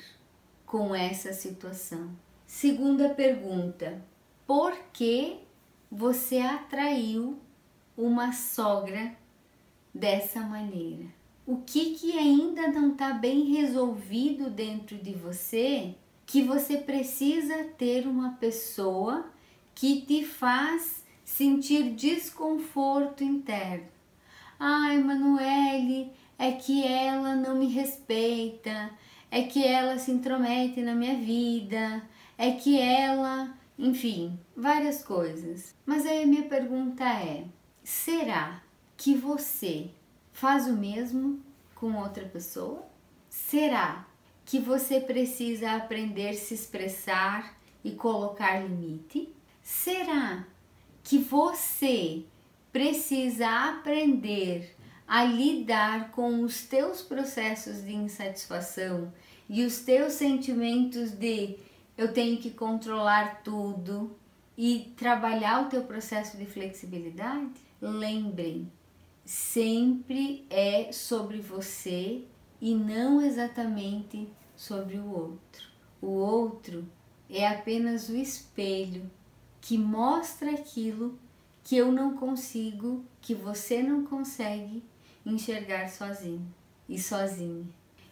com 0.66 0.94
essa 0.94 1.32
situação? 1.32 2.10
Segunda 2.52 3.08
pergunta: 3.08 4.04
por 4.46 4.76
que 4.92 5.38
você 5.90 6.36
atraiu 6.36 7.38
uma 7.96 8.30
sogra 8.32 9.16
dessa 9.92 10.40
maneira? 10.40 11.06
O 11.46 11.56
que, 11.56 11.94
que 11.94 12.16
ainda 12.16 12.68
não 12.68 12.92
está 12.92 13.14
bem 13.14 13.44
resolvido 13.54 14.50
dentro 14.50 14.98
de 14.98 15.14
você 15.14 15.94
que 16.26 16.42
você 16.42 16.76
precisa 16.76 17.64
ter 17.78 18.06
uma 18.06 18.32
pessoa 18.34 19.32
que 19.74 20.02
te 20.02 20.22
faz 20.22 21.06
sentir 21.24 21.94
desconforto 21.94 23.24
interno? 23.24 23.88
Ai, 24.60 24.98
Manuele, 24.98 26.12
é 26.38 26.52
que 26.52 26.86
ela 26.86 27.34
não 27.34 27.56
me 27.56 27.68
respeita, 27.68 28.90
é 29.30 29.42
que 29.42 29.64
ela 29.66 29.98
se 29.98 30.10
intromete 30.10 30.82
na 30.82 30.94
minha 30.94 31.16
vida, 31.16 32.02
é 32.42 32.50
que 32.50 32.76
ela, 32.76 33.56
enfim, 33.78 34.36
várias 34.56 35.04
coisas. 35.04 35.76
Mas 35.86 36.04
aí 36.04 36.24
a 36.24 36.26
minha 36.26 36.42
pergunta 36.42 37.04
é: 37.04 37.44
será 37.84 38.60
que 38.96 39.14
você 39.14 39.90
faz 40.32 40.66
o 40.66 40.72
mesmo 40.72 41.40
com 41.76 41.94
outra 41.94 42.24
pessoa? 42.24 42.84
Será 43.30 44.04
que 44.44 44.58
você 44.58 45.00
precisa 45.00 45.70
aprender 45.70 46.30
a 46.30 46.34
se 46.34 46.52
expressar 46.54 47.56
e 47.84 47.92
colocar 47.92 48.58
limite? 48.58 49.32
Será 49.62 50.44
que 51.04 51.18
você 51.18 52.24
precisa 52.72 53.46
aprender 53.70 54.74
a 55.06 55.22
lidar 55.22 56.10
com 56.10 56.40
os 56.42 56.62
teus 56.62 57.02
processos 57.02 57.84
de 57.84 57.94
insatisfação 57.94 59.12
e 59.48 59.64
os 59.64 59.78
teus 59.78 60.14
sentimentos 60.14 61.12
de 61.12 61.56
eu 62.02 62.12
tenho 62.12 62.38
que 62.38 62.50
controlar 62.50 63.42
tudo 63.42 64.16
e 64.56 64.92
trabalhar 64.96 65.62
o 65.62 65.68
teu 65.68 65.84
processo 65.84 66.36
de 66.36 66.44
flexibilidade? 66.44 67.52
Lembrem, 67.80 68.70
sempre 69.24 70.44
é 70.50 70.90
sobre 70.92 71.40
você 71.40 72.24
e 72.60 72.74
não 72.74 73.20
exatamente 73.20 74.28
sobre 74.56 74.98
o 74.98 75.10
outro. 75.10 75.68
O 76.00 76.08
outro 76.08 76.84
é 77.30 77.46
apenas 77.46 78.08
o 78.08 78.16
espelho 78.16 79.10
que 79.60 79.78
mostra 79.78 80.50
aquilo 80.50 81.16
que 81.62 81.76
eu 81.76 81.92
não 81.92 82.16
consigo, 82.16 83.04
que 83.20 83.34
você 83.34 83.82
não 83.82 84.04
consegue 84.04 84.82
enxergar 85.24 85.88
sozinho 85.88 86.52
e 86.88 86.98
sozinha. 86.98 87.64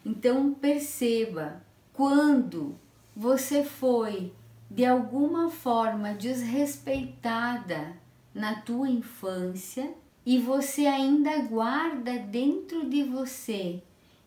Então 0.05 0.53
perceba 0.53 1.61
quando 1.91 2.79
você 3.15 3.63
foi 3.63 4.31
de 4.69 4.85
alguma 4.85 5.49
forma 5.49 6.13
desrespeitada 6.13 7.97
na 8.33 8.61
tua 8.61 8.89
infância 8.89 9.93
e 10.25 10.37
você 10.39 10.85
ainda 10.85 11.39
guarda 11.39 12.17
dentro 12.19 12.89
de 12.89 13.03
você 13.03 13.81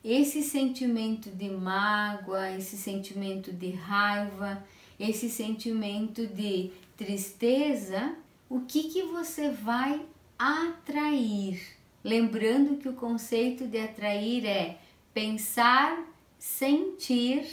esse 0.04 0.42
sentimento 0.42 1.30
de 1.30 1.48
mágoa, 1.48 2.50
esse 2.50 2.76
sentimento 2.76 3.50
de 3.50 3.70
raiva, 3.70 4.62
esse 5.00 5.30
sentimento 5.30 6.26
de 6.26 6.70
tristeza, 6.96 8.14
o 8.50 8.60
que 8.60 8.84
que 8.84 9.02
você 9.04 9.48
vai 9.50 10.04
atrair? 10.38 11.60
Lembrando 12.02 12.76
que 12.76 12.88
o 12.88 12.92
conceito 12.92 13.66
de 13.66 13.78
atrair 13.78 14.44
é 14.44 14.78
pensar, 15.14 16.06
sentir 16.38 17.46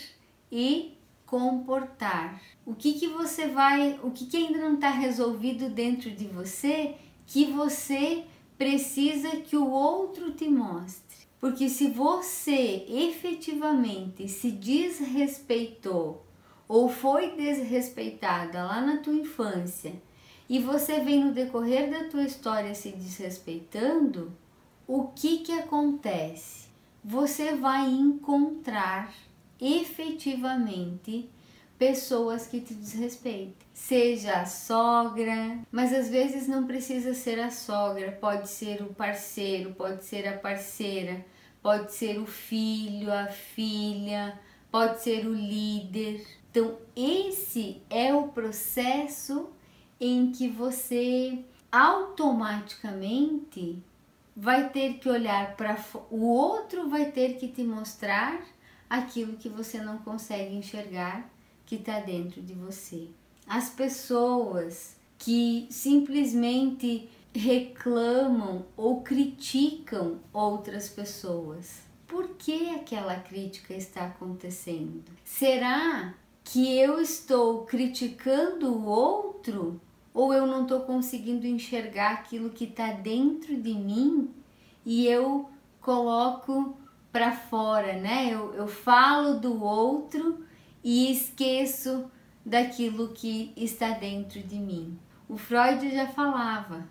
e 0.52 0.98
comportar. 1.32 2.42
O 2.66 2.76
que 2.76 3.00
que 3.00 3.08
você 3.08 3.48
vai, 3.48 3.98
o 4.04 4.12
que 4.12 4.26
que 4.26 4.36
ainda 4.36 4.60
não 4.60 4.74
está 4.74 4.90
resolvido 4.90 5.70
dentro 5.70 6.12
de 6.12 6.28
você 6.28 6.96
que 7.26 7.46
você 7.46 8.26
precisa 8.58 9.38
que 9.38 9.56
o 9.56 9.72
outro 9.72 10.34
te 10.34 10.50
mostre. 10.50 11.26
Porque 11.40 11.70
se 11.70 11.88
você 11.88 12.86
efetivamente 12.90 14.28
se 14.28 14.52
desrespeitou 14.52 16.26
ou 16.68 16.90
foi 16.90 17.32
desrespeitada 17.38 18.64
lá 18.64 18.82
na 18.82 18.98
tua 18.98 19.14
infância 19.14 19.94
e 20.50 20.60
você 20.60 21.00
vem 21.00 21.24
no 21.24 21.32
decorrer 21.32 21.90
da 21.90 22.10
tua 22.10 22.24
história 22.24 22.76
se 22.76 22.92
desrespeitando, 22.92 24.34
o 24.86 25.08
que 25.08 25.38
que 25.38 25.54
acontece? 25.54 26.68
Você 27.04 27.56
vai 27.56 27.90
encontrar 27.90 29.12
efetivamente 29.62 31.30
pessoas 31.78 32.48
que 32.48 32.60
te 32.60 32.74
desrespeitem. 32.74 33.54
Seja 33.74 34.42
a 34.42 34.46
sogra, 34.46 35.60
mas 35.72 35.94
às 35.94 36.10
vezes 36.10 36.46
não 36.48 36.68
precisa 36.68 37.14
ser 37.14 37.40
a 37.40 37.50
sogra, 37.50 38.12
pode 38.12 38.50
ser 38.50 38.82
o 38.82 38.94
parceiro, 38.94 39.74
pode 39.74 40.04
ser 40.04 40.28
a 40.28 40.38
parceira, 40.38 41.26
pode 41.62 41.94
ser 41.94 42.20
o 42.20 42.26
filho, 42.26 43.14
a 43.14 43.28
filha, 43.28 44.38
pode 44.72 45.02
ser 45.02 45.28
o 45.28 45.34
líder. 45.34 46.26
Então, 46.50 46.78
esse 46.96 47.82
é 47.90 48.14
o 48.14 48.30
processo 48.30 49.50
em 50.00 50.32
que 50.32 50.48
você 50.48 51.44
automaticamente 51.72 53.84
vai 54.36 54.70
ter 54.70 54.96
que 54.96 55.08
olhar 55.10 55.56
para 55.56 55.78
o 56.10 56.26
outro 56.26 56.90
vai 56.90 57.12
ter 57.12 57.38
que 57.38 57.48
te 57.48 57.64
mostrar 57.64 58.42
aquilo 58.92 59.38
que 59.38 59.48
você 59.48 59.82
não 59.82 60.00
consegue 60.00 60.54
enxergar 60.54 61.30
que 61.66 61.76
está 61.76 62.02
dentro 62.02 62.42
de 62.42 62.54
você. 62.54 63.08
As 63.48 63.70
pessoas 63.70 64.98
que 65.18 65.66
simplesmente 65.70 67.10
reclamam 67.34 68.66
ou 68.76 69.00
criticam 69.02 70.20
outras 70.34 70.90
pessoas. 70.90 71.84
Por 72.06 72.32
que 72.38 72.72
aquela 72.72 73.16
crítica 73.16 73.74
está 73.74 74.08
acontecendo? 74.08 75.06
Será 75.24 76.14
que 76.44 76.78
eu 76.78 77.00
estou 77.00 77.64
criticando 77.64 78.74
o 78.74 78.86
outro 78.86 79.80
ou 80.14 80.34
eu 80.34 80.46
não 80.46 80.64
estou 80.64 80.82
conseguindo 80.82 81.48
enxergar 81.48 82.12
aquilo 82.12 82.50
que 82.50 82.66
está 82.66 82.92
dentro 82.92 83.56
de 83.56 83.74
mim 83.74 84.30
e 84.86 85.08
eu 85.08 85.50
coloco 85.80 86.76
para 87.12 87.32
fora, 87.32 87.94
né? 87.94 88.30
Eu, 88.34 88.54
eu 88.54 88.68
falo 88.68 89.40
do 89.40 89.64
outro 89.64 90.46
e 90.84 91.12
esqueço 91.12 92.10
daquilo 92.46 93.10
que 93.10 93.54
está 93.56 93.92
dentro 93.92 94.42
de 94.42 94.56
mim. 94.56 94.98
O 95.28 95.38
Freud 95.38 95.94
já 95.94 96.08
falava: 96.08 96.88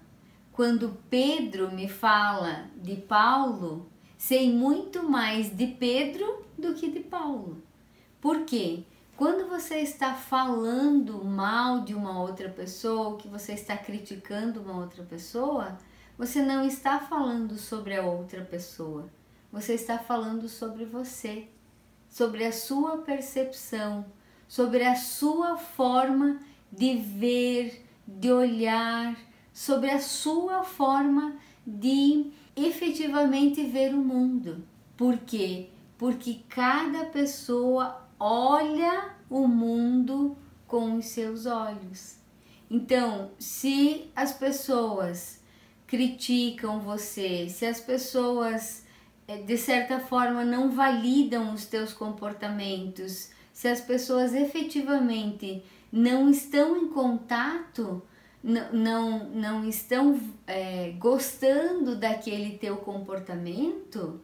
quando 0.53 0.97
Pedro 1.09 1.73
me 1.73 1.89
fala 1.89 2.67
de 2.77 2.97
Paulo, 2.97 3.89
sei 4.17 4.53
muito 4.53 5.09
mais 5.09 5.51
de 5.51 5.67
Pedro 5.67 6.45
do 6.59 6.75
que 6.75 6.91
de 6.91 7.01
Paulo. 7.01 7.63
Por 8.21 8.45
quê? 8.45 8.85
Quando 9.17 9.49
você 9.49 9.81
está 9.81 10.15
falando 10.15 11.23
mal 11.23 11.81
de 11.81 11.95
uma 11.95 12.23
outra 12.23 12.49
pessoa, 12.49 13.19
que 13.19 13.29
você 13.29 13.53
está 13.53 13.77
criticando 13.77 14.63
uma 14.63 14.79
outra 14.79 15.03
pessoa, 15.03 15.77
você 16.17 16.41
não 16.41 16.65
está 16.65 16.99
falando 17.01 17.59
sobre 17.59 17.95
a 17.95 18.03
outra 18.03 18.43
pessoa, 18.43 19.11
você 19.53 19.75
está 19.75 19.99
falando 19.99 20.49
sobre 20.49 20.85
você 20.85 21.49
sobre 22.11 22.45
a 22.45 22.53
sua 22.53 22.99
percepção, 22.99 24.05
sobre 24.49 24.85
a 24.85 24.97
sua 24.97 25.57
forma 25.57 26.41
de 26.71 26.97
ver, 26.97 27.87
de 28.07 28.33
olhar, 28.33 29.17
sobre 29.53 29.91
a 29.91 30.01
sua 30.01 30.65
forma 30.65 31.37
de 31.65 32.33
efetivamente 32.57 33.65
ver 33.65 33.95
o 33.95 33.99
mundo. 33.99 34.67
Por 34.97 35.19
quê? 35.19 35.71
Porque 35.97 36.41
cada 36.49 37.05
pessoa 37.07 38.09
olha 38.19 39.15
o 39.31 39.47
mundo 39.47 40.37
com 40.67 40.97
os 40.97 41.07
seus 41.07 41.47
olhos. 41.47 42.17
Então, 42.69 43.31
se 43.39 44.11
as 44.15 44.33
pessoas 44.33 45.41
criticam 45.87 46.81
você, 46.81 47.49
se 47.49 47.67
as 47.67 47.81
pessoas 47.81 48.85
de 49.39 49.57
certa 49.57 50.01
forma 50.01 50.45
não 50.45 50.71
validam 50.71 51.53
os 51.53 51.67
teus 51.67 51.93
comportamentos, 51.93 53.31
se 53.53 53.69
as 53.69 53.81
pessoas 53.81 54.35
efetivamente 54.35 55.63
não 55.93 56.31
estão 56.31 56.77
em 56.77 56.89
contato, 56.89 58.03
não, 58.43 59.29
não 59.29 59.65
estão 59.69 60.19
é, 60.47 60.95
gostando 60.99 61.97
daquele 61.97 62.57
teu 62.57 62.77
comportamento, 62.79 64.21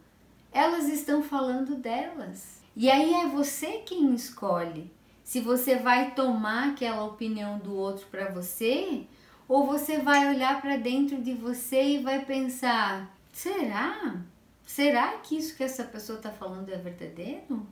elas 0.53 0.88
estão 0.88 1.23
falando 1.23 1.75
delas. 1.75 2.62
E 2.75 2.90
aí 2.90 3.12
é 3.14 3.27
você 3.27 3.83
quem 3.85 4.14
escolhe 4.14 4.90
se 5.27 5.40
você 5.40 5.77
vai 5.77 6.12
tomar 6.12 6.71
aquela 6.71 7.05
opinião 7.05 7.59
do 7.59 7.75
outro 7.75 8.07
para 8.07 8.31
você 8.31 9.05
ou 9.49 9.66
você 9.66 9.99
vai 9.99 10.29
olhar 10.29 10.61
para 10.61 10.77
dentro 10.77 11.21
de 11.21 11.35
você 11.35 11.97
e 11.97 11.99
vai 11.99 12.25
pensar: 12.25 13.12
será? 13.33 14.23
Será 14.66 15.12
que 15.18 15.38
isso 15.38 15.57
que 15.57 15.62
essa 15.62 15.85
pessoa 15.85 16.18
está 16.18 16.31
falando 16.31 16.68
é 16.70 16.76
verdadeiro? 16.76 17.64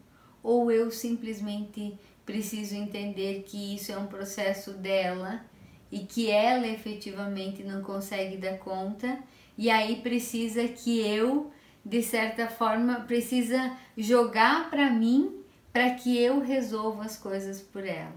Ou 0.42 0.70
eu 0.70 0.92
simplesmente 0.92 1.98
preciso 2.24 2.76
entender 2.76 3.42
que 3.42 3.74
isso 3.74 3.90
é 3.90 3.98
um 3.98 4.06
processo 4.06 4.70
dela 4.72 5.44
e 5.90 6.00
que 6.00 6.30
ela 6.30 6.66
efetivamente 6.68 7.64
não 7.64 7.82
consegue 7.82 8.36
dar 8.36 8.58
conta 8.58 9.18
e 9.58 9.68
aí 9.70 9.96
precisa 9.96 10.66
que 10.68 11.00
eu 11.00 11.52
de 11.84 12.02
certa 12.02 12.46
forma 12.46 13.00
precisa 13.00 13.76
jogar 13.96 14.70
para 14.70 14.88
mim 14.88 15.40
para 15.72 15.90
que 15.90 16.16
eu 16.16 16.40
resolva 16.40 17.04
as 17.04 17.18
coisas 17.18 17.60
por 17.60 17.84
ela, 17.84 18.14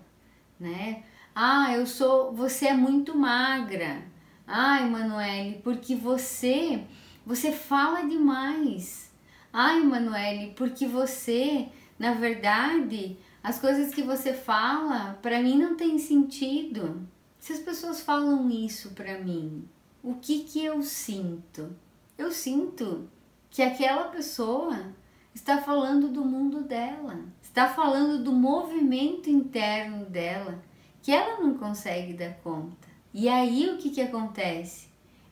né? 0.59 1.03
Ah, 1.33 1.73
eu 1.73 1.85
sou, 1.85 2.31
você 2.31 2.67
é 2.67 2.73
muito 2.73 3.15
magra. 3.15 4.03
Ah, 4.45 4.81
Emanuele, 4.81 5.59
porque 5.63 5.95
você 5.95 6.83
você 7.27 7.51
fala 7.51 8.03
demais. 8.03 9.11
Ai, 9.51 9.81
Emanuele, 9.81 10.53
porque 10.55 10.87
você, 10.87 11.67
na 11.99 12.13
verdade, 12.13 13.17
as 13.43 13.59
coisas 13.59 13.93
que 13.93 14.01
você 14.01 14.33
fala, 14.33 15.19
para 15.21 15.43
mim 15.43 15.57
não 15.57 15.75
tem 15.75 15.99
sentido. 15.99 17.05
Se 17.37 17.51
as 17.51 17.59
pessoas 17.59 17.99
falam 17.99 18.49
isso 18.49 18.91
para 18.91 19.19
mim, 19.19 19.67
o 20.01 20.13
que 20.15 20.45
que 20.45 20.63
eu 20.63 20.81
sinto? 20.81 21.75
Eu 22.17 22.31
sinto 22.31 23.09
que 23.49 23.61
aquela 23.61 24.05
pessoa 24.05 24.93
está 25.35 25.61
falando 25.61 26.07
do 26.07 26.23
mundo 26.23 26.61
dela, 26.61 27.25
está 27.41 27.67
falando 27.67 28.23
do 28.23 28.31
movimento 28.31 29.29
interno 29.29 30.05
dela, 30.05 30.63
que 31.01 31.11
ela 31.11 31.41
não 31.41 31.57
consegue 31.57 32.13
dar 32.13 32.35
conta. 32.35 32.87
E 33.13 33.27
aí 33.27 33.69
o 33.69 33.77
que 33.77 33.89
que 33.89 34.01
acontece? 34.01 34.86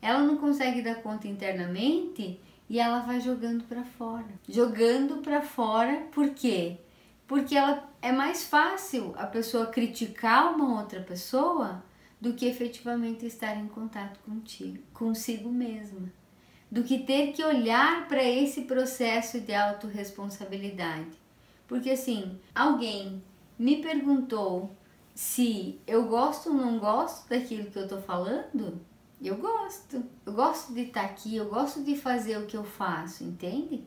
Ela 0.06 0.20
não 0.20 0.38
consegue 0.38 0.84
dar 0.84 1.02
conta 1.02 1.28
internamente 1.28 2.40
e 2.70 2.80
ela 2.80 3.00
vai 3.00 3.20
jogando 3.20 3.64
para 3.64 3.84
fora. 3.84 4.40
Jogando 4.48 5.18
para 5.24 5.42
fora, 5.42 6.04
por 6.12 6.30
quê? 6.30 6.78
Porque 7.26 7.56
ela 7.56 7.90
é 8.04 8.12
mais 8.12 8.44
fácil 8.44 9.16
a 9.18 9.26
pessoa 9.26 9.66
criticar 9.66 10.54
uma 10.54 10.80
outra 10.80 11.02
pessoa 11.02 11.84
do 12.22 12.34
que 12.34 12.46
efetivamente 12.46 13.26
estar 13.26 13.58
em 13.58 13.68
contato 13.68 14.20
contigo, 14.20 14.78
consigo 14.94 15.50
mesma. 15.50 16.14
Do 16.70 16.84
que 16.84 17.00
ter 17.00 17.32
que 17.32 17.44
olhar 17.44 18.08
para 18.08 18.24
esse 18.24 18.62
processo 18.62 19.40
de 19.40 19.56
autorresponsabilidade. 19.56 21.18
Porque 21.68 21.90
assim, 21.90 22.40
alguém 22.54 23.24
me 23.58 23.82
perguntou 23.82 24.72
se 25.16 25.80
eu 25.88 26.06
gosto 26.08 26.50
ou 26.50 26.56
não 26.56 26.78
gosto 26.78 27.28
daquilo 27.28 27.72
que 27.72 27.80
eu 27.80 27.88
tô 27.88 27.98
falando, 27.98 28.80
eu 29.22 29.38
gosto. 29.38 30.04
Eu 30.26 30.34
gosto 30.34 30.74
de 30.74 30.82
estar 30.82 31.06
aqui, 31.06 31.36
eu 31.36 31.50
gosto 31.50 31.84
de 31.84 31.96
fazer 31.96 32.38
o 32.38 32.46
que 32.46 32.58
eu 32.58 32.64
faço, 32.64 33.24
entende? 33.24 33.84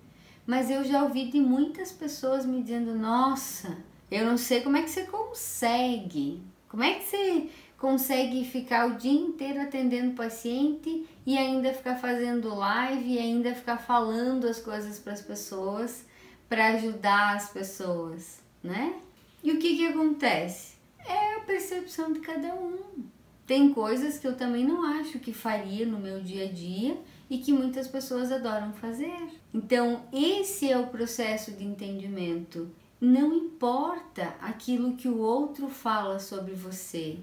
Mas 0.46 0.70
eu 0.70 0.82
já 0.84 1.02
ouvi 1.02 1.30
de 1.30 1.40
muitas 1.40 1.92
pessoas 1.92 2.46
me 2.46 2.62
dizendo: 2.62 2.94
"Nossa, 2.94 3.76
eu 4.10 4.24
não 4.24 4.36
sei 4.36 4.62
como 4.62 4.76
é 4.76 4.82
que 4.82 4.90
você 4.90 5.04
consegue. 5.04 6.42
Como 6.68 6.82
é 6.82 6.94
que 6.94 7.04
você 7.04 7.50
consegue 7.78 8.44
ficar 8.44 8.86
o 8.86 8.96
dia 8.96 9.12
inteiro 9.12 9.60
atendendo 9.60 10.14
paciente 10.14 11.06
e 11.24 11.38
ainda 11.38 11.72
ficar 11.72 11.96
fazendo 11.96 12.54
live 12.54 13.12
e 13.12 13.18
ainda 13.18 13.54
ficar 13.54 13.78
falando 13.78 14.46
as 14.46 14.60
coisas 14.60 14.98
para 14.98 15.12
as 15.12 15.22
pessoas 15.22 16.04
para 16.48 16.68
ajudar 16.68 17.36
as 17.36 17.50
pessoas, 17.50 18.40
né? 18.62 18.94
E 19.42 19.52
o 19.52 19.58
que 19.58 19.76
que 19.76 19.86
acontece? 19.86 20.76
É 21.06 21.36
a 21.36 21.40
percepção 21.40 22.12
de 22.12 22.20
cada 22.20 22.54
um. 22.54 23.06
Tem 23.48 23.72
coisas 23.72 24.18
que 24.18 24.28
eu 24.28 24.36
também 24.36 24.62
não 24.62 24.84
acho 24.84 25.18
que 25.18 25.32
faria 25.32 25.86
no 25.86 25.98
meu 25.98 26.20
dia 26.20 26.44
a 26.44 26.52
dia 26.52 27.00
e 27.30 27.38
que 27.38 27.50
muitas 27.50 27.88
pessoas 27.88 28.30
adoram 28.30 28.74
fazer. 28.74 29.10
Então, 29.54 30.02
esse 30.12 30.70
é 30.70 30.76
o 30.76 30.88
processo 30.88 31.52
de 31.52 31.64
entendimento. 31.64 32.70
Não 33.00 33.32
importa 33.32 34.34
aquilo 34.38 34.96
que 34.96 35.08
o 35.08 35.16
outro 35.16 35.66
fala 35.70 36.18
sobre 36.18 36.52
você, 36.52 37.16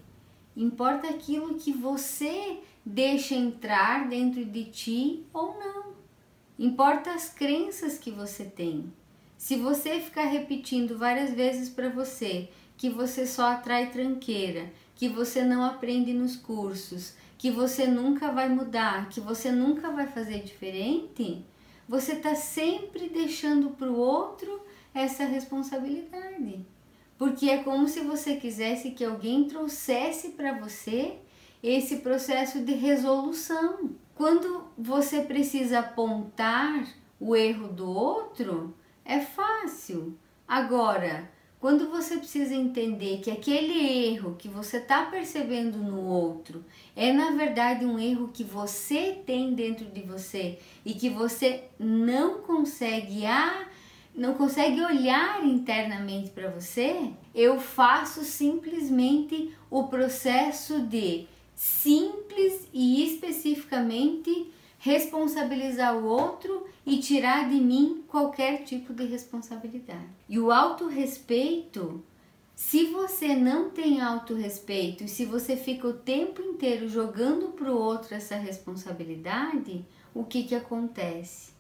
importa 0.58 1.08
aquilo 1.08 1.60
que 1.60 1.72
você 1.72 2.58
deixa 2.84 3.36
entrar 3.36 4.10
dentro 4.10 4.44
de 4.44 4.66
ti 4.66 5.24
ou 5.32 5.56
não. 5.60 5.94
Importa 6.58 7.12
as 7.12 7.30
crenças 7.30 8.00
que 8.00 8.10
você 8.10 8.46
tem. 8.46 8.92
Se 9.38 9.58
você 9.58 10.00
ficar 10.00 10.24
repetindo 10.24 10.98
várias 10.98 11.36
vezes 11.36 11.70
para 11.70 11.90
você 11.90 12.50
que 12.78 12.90
você 12.90 13.28
só 13.28 13.52
atrai 13.52 13.92
tranqueira, 13.92 14.72
que 14.96 15.10
você 15.10 15.44
não 15.44 15.64
aprende 15.64 16.14
nos 16.14 16.36
cursos, 16.36 17.14
que 17.38 17.52
você 17.52 17.86
nunca 17.86 18.32
vai 18.32 18.50
mudar, 18.50 19.10
que 19.10 19.20
você 19.20 19.52
nunca 19.52 19.92
vai 19.92 20.08
fazer 20.08 20.42
diferente, 20.42 21.46
você 21.88 22.14
está 22.14 22.34
sempre 22.34 23.10
deixando 23.10 23.72
para 23.72 23.92
o 23.92 23.98
outro 23.98 24.62
essa 24.94 25.26
responsabilidade. 25.26 26.66
Porque 27.18 27.50
é 27.50 27.64
como 27.64 27.88
se 27.88 28.02
você 28.02 28.38
quisesse 28.38 28.92
que 28.92 29.04
alguém 29.04 29.46
trouxesse 29.48 30.30
para 30.30 30.54
você 30.54 31.18
esse 31.62 31.98
processo 31.98 32.60
de 32.60 32.74
resolução. 32.74 33.92
Quando 34.16 34.66
você 34.78 35.22
precisa 35.22 35.80
apontar 35.80 36.88
o 37.20 37.36
erro 37.36 37.68
do 37.68 37.90
outro, 37.90 38.74
é 39.04 39.20
fácil. 39.20 40.18
Agora, 40.48 41.30
quando 41.66 41.90
você 41.90 42.18
precisa 42.18 42.54
entender 42.54 43.22
que 43.24 43.32
aquele 43.32 44.06
erro 44.06 44.36
que 44.38 44.48
você 44.48 44.78
está 44.78 45.02
percebendo 45.08 45.80
no 45.80 46.06
outro 46.06 46.64
é 46.96 47.12
na 47.12 47.32
verdade 47.32 47.84
um 47.84 47.98
erro 47.98 48.30
que 48.32 48.44
você 48.44 49.18
tem 49.26 49.56
dentro 49.56 49.88
de 49.88 50.02
você 50.04 50.60
e 50.86 50.94
que 50.94 51.10
você 51.10 51.64
não 51.80 52.38
consegue 52.42 53.26
ah, 53.26 53.68
não 54.14 54.36
consegue 54.36 54.80
olhar 54.80 55.44
internamente 55.44 56.30
para 56.30 56.52
você, 56.52 57.10
eu 57.34 57.60
faço 57.60 58.24
simplesmente 58.24 59.52
o 59.68 59.86
processo 59.86 60.82
de 60.82 61.26
simples 61.56 62.68
e 62.72 63.04
especificamente 63.06 64.54
responsabilizar 64.86 65.98
o 65.98 66.06
outro 66.06 66.68
e 66.86 67.00
tirar 67.00 67.50
de 67.50 67.56
mim 67.56 68.04
qualquer 68.08 68.64
tipo 68.64 68.94
de 68.94 69.04
responsabilidade. 69.04 70.06
E 70.30 70.38
o 70.38 70.52
autorrespeito, 70.52 72.04
se 72.56 72.86
você 72.86 73.36
não 73.36 73.72
tem 73.72 74.00
autorrespeito 74.00 75.04
e 75.04 75.08
se 75.08 75.26
você 75.26 75.58
fica 75.58 75.88
o 75.88 75.94
tempo 75.94 76.40
inteiro 76.40 76.88
jogando 76.88 77.48
para 77.54 77.72
o 77.72 77.76
outro 77.76 78.14
essa 78.14 78.36
responsabilidade, 78.36 79.84
o 80.14 80.24
que, 80.24 80.44
que 80.44 80.54
acontece? 80.54 81.52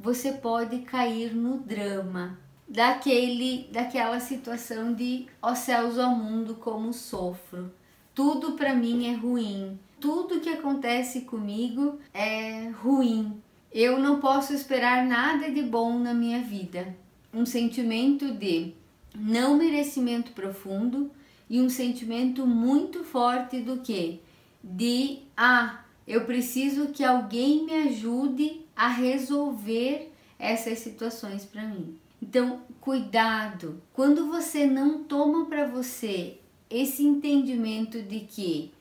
Você 0.00 0.32
pode 0.32 0.80
cair 0.80 1.36
no 1.36 1.58
drama 1.58 2.36
daquele, 2.66 3.68
daquela 3.70 4.18
situação 4.18 4.92
de 4.92 5.26
ó 5.40 5.54
céus, 5.54 5.98
ó 5.98 6.08
mundo, 6.08 6.56
como 6.56 6.92
sofro. 6.92 7.72
Tudo 8.12 8.54
para 8.54 8.74
mim 8.74 9.06
é 9.06 9.14
ruim 9.14 9.78
tudo 10.02 10.40
que 10.40 10.48
acontece 10.48 11.20
comigo 11.20 12.00
é 12.12 12.68
ruim. 12.70 13.40
Eu 13.72 14.00
não 14.00 14.18
posso 14.18 14.52
esperar 14.52 15.06
nada 15.06 15.48
de 15.48 15.62
bom 15.62 15.96
na 15.96 16.12
minha 16.12 16.42
vida. 16.42 16.94
Um 17.32 17.46
sentimento 17.46 18.32
de 18.34 18.74
não 19.14 19.56
merecimento 19.56 20.32
profundo 20.32 21.10
e 21.48 21.60
um 21.60 21.70
sentimento 21.70 22.44
muito 22.44 23.04
forte 23.04 23.60
do 23.60 23.78
que? 23.78 24.20
De 24.62 25.20
ah, 25.36 25.84
eu 26.06 26.24
preciso 26.24 26.88
que 26.88 27.04
alguém 27.04 27.64
me 27.64 27.72
ajude 27.88 28.62
a 28.74 28.88
resolver 28.88 30.12
essas 30.36 30.80
situações 30.80 31.44
para 31.44 31.62
mim. 31.62 31.96
Então, 32.20 32.62
cuidado. 32.80 33.80
Quando 33.92 34.26
você 34.26 34.66
não 34.66 35.04
toma 35.04 35.44
para 35.46 35.64
você 35.66 36.38
esse 36.68 37.04
entendimento 37.04 38.02
de 38.02 38.20
que 38.20 38.72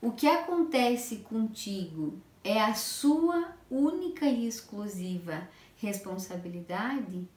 o 0.00 0.12
que 0.12 0.26
acontece 0.26 1.16
contigo 1.16 2.20
é 2.44 2.60
a 2.60 2.74
sua 2.74 3.56
única 3.70 4.26
e 4.26 4.46
exclusiva 4.46 5.48
responsabilidade, 5.76 7.28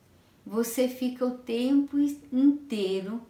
você 0.46 0.88
fica 0.88 1.26
o 1.26 1.38
tempo 1.38 1.98
inteiro 2.32 3.22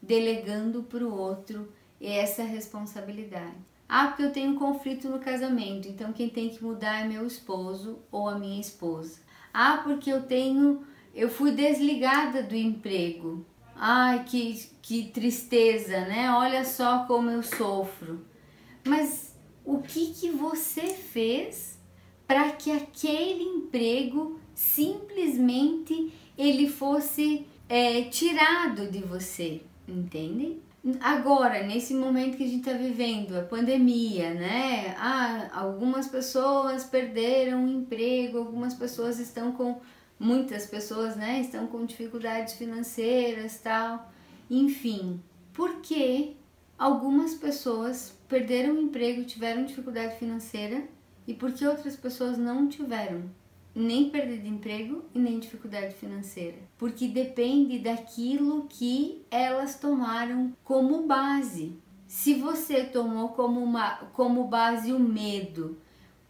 delegando 0.00 0.82
para 0.82 1.06
o 1.06 1.12
outro 1.12 1.72
essa 2.00 2.42
responsabilidade. 2.42 3.56
Ah, 3.88 4.08
porque 4.08 4.24
eu 4.24 4.32
tenho 4.32 4.52
um 4.52 4.58
conflito 4.58 5.08
no 5.08 5.20
casamento, 5.20 5.88
então 5.88 6.12
quem 6.12 6.28
tem 6.28 6.48
que 6.48 6.62
mudar 6.62 7.04
é 7.04 7.08
meu 7.08 7.26
esposo 7.26 8.00
ou 8.10 8.28
a 8.28 8.38
minha 8.38 8.60
esposa. 8.60 9.20
Ah, 9.54 9.80
porque 9.84 10.12
eu 10.12 10.22
tenho, 10.22 10.84
eu 11.14 11.30
fui 11.30 11.52
desligada 11.52 12.42
do 12.42 12.56
emprego. 12.56 13.46
ai 13.76 14.24
que, 14.24 14.68
que 14.82 15.08
tristeza, 15.10 16.00
né? 16.00 16.30
Olha 16.32 16.64
só 16.64 17.04
como 17.06 17.30
eu 17.30 17.42
sofro. 17.42 18.25
Mas 18.86 19.34
o 19.64 19.78
que, 19.78 20.14
que 20.14 20.30
você 20.30 20.82
fez 20.82 21.78
para 22.26 22.50
que 22.52 22.70
aquele 22.70 23.42
emprego 23.42 24.38
simplesmente 24.54 26.12
ele 26.36 26.68
fosse 26.68 27.46
é, 27.68 28.02
tirado 28.02 28.90
de 28.90 29.00
você, 29.00 29.62
entende? 29.86 30.58
Agora, 31.00 31.64
nesse 31.64 31.94
momento 31.94 32.36
que 32.36 32.44
a 32.44 32.46
gente 32.46 32.68
está 32.68 32.72
vivendo, 32.72 33.36
a 33.36 33.42
pandemia, 33.42 34.32
né? 34.34 34.94
Ah, 34.98 35.50
algumas 35.52 36.06
pessoas 36.06 36.84
perderam 36.84 37.64
o 37.64 37.68
emprego, 37.68 38.38
algumas 38.38 38.72
pessoas 38.72 39.18
estão 39.18 39.50
com 39.50 39.80
muitas 40.18 40.66
pessoas, 40.66 41.16
né, 41.16 41.40
estão 41.40 41.66
com 41.66 41.84
dificuldades 41.84 42.54
financeiras, 42.54 43.58
tal. 43.58 44.10
Enfim, 44.48 45.20
porque 45.52 46.36
algumas 46.78 47.34
pessoas 47.34 48.15
perderam 48.28 48.74
o 48.74 48.80
emprego, 48.80 49.24
tiveram 49.24 49.64
dificuldade 49.64 50.16
financeira 50.18 50.84
e 51.26 51.34
porque 51.34 51.66
outras 51.66 51.96
pessoas 51.96 52.38
não 52.38 52.68
tiveram 52.68 53.24
nem 53.74 54.08
perda 54.08 54.36
de 54.38 54.48
emprego 54.48 55.04
e 55.14 55.18
nem 55.18 55.38
dificuldade 55.38 55.94
financeira, 55.94 56.56
porque 56.78 57.06
depende 57.08 57.78
daquilo 57.78 58.66
que 58.70 59.22
elas 59.30 59.78
tomaram 59.78 60.52
como 60.64 61.06
base. 61.06 61.78
Se 62.06 62.34
você 62.34 62.84
tomou 62.84 63.30
como, 63.30 63.62
uma, 63.62 63.96
como 64.14 64.44
base 64.44 64.92
o 64.92 64.98
medo, 64.98 65.76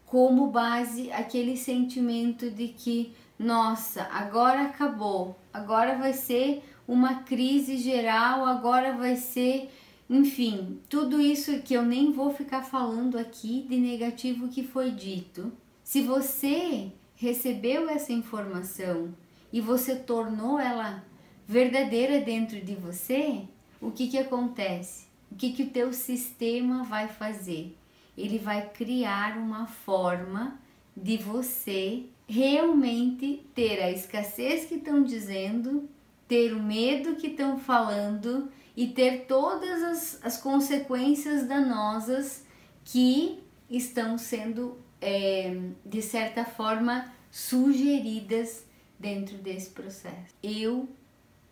como 0.04 0.48
base 0.48 1.12
aquele 1.12 1.56
sentimento 1.56 2.50
de 2.50 2.68
que 2.68 3.14
nossa, 3.38 4.08
agora 4.12 4.62
acabou, 4.62 5.38
agora 5.52 5.96
vai 5.96 6.14
ser 6.14 6.64
uma 6.88 7.16
crise 7.22 7.76
geral, 7.76 8.46
agora 8.46 8.92
vai 8.92 9.16
ser, 9.16 9.70
enfim, 10.08 10.80
tudo 10.88 11.20
isso 11.20 11.60
que 11.62 11.74
eu 11.74 11.82
nem 11.82 12.12
vou 12.12 12.32
ficar 12.32 12.62
falando 12.62 13.18
aqui 13.18 13.66
de 13.68 13.76
negativo 13.76 14.48
que 14.48 14.62
foi 14.62 14.92
dito. 14.92 15.52
Se 15.82 16.00
você 16.00 16.92
recebeu 17.16 17.88
essa 17.88 18.12
informação 18.12 19.12
e 19.52 19.60
você 19.60 19.96
tornou 19.96 20.60
ela 20.60 21.04
verdadeira 21.46 22.20
dentro 22.20 22.60
de 22.60 22.74
você, 22.74 23.42
o 23.80 23.90
que 23.90 24.06
que 24.06 24.18
acontece? 24.18 25.06
O 25.30 25.34
que 25.34 25.52
que 25.52 25.64
o 25.64 25.70
teu 25.70 25.92
sistema 25.92 26.84
vai 26.84 27.08
fazer? 27.08 27.76
Ele 28.16 28.38
vai 28.38 28.70
criar 28.70 29.36
uma 29.36 29.66
forma 29.66 30.60
de 30.96 31.16
você 31.16 32.04
realmente 32.28 33.44
ter 33.54 33.82
a 33.82 33.90
escassez 33.90 34.64
que 34.66 34.76
estão 34.76 35.02
dizendo, 35.02 35.88
ter 36.26 36.52
o 36.52 36.62
medo 36.62 37.16
que 37.16 37.28
estão 37.28 37.58
falando 37.58 38.50
e 38.76 38.88
ter 38.88 39.24
todas 39.26 39.82
as, 39.82 40.18
as 40.22 40.36
consequências 40.36 41.46
danosas 41.46 42.44
que 42.84 43.42
estão 43.70 44.18
sendo, 44.18 44.78
é, 45.00 45.58
de 45.84 46.02
certa 46.02 46.44
forma, 46.44 47.10
sugeridas 47.30 48.64
dentro 48.98 49.38
desse 49.38 49.70
processo. 49.70 50.34
Eu 50.42 50.88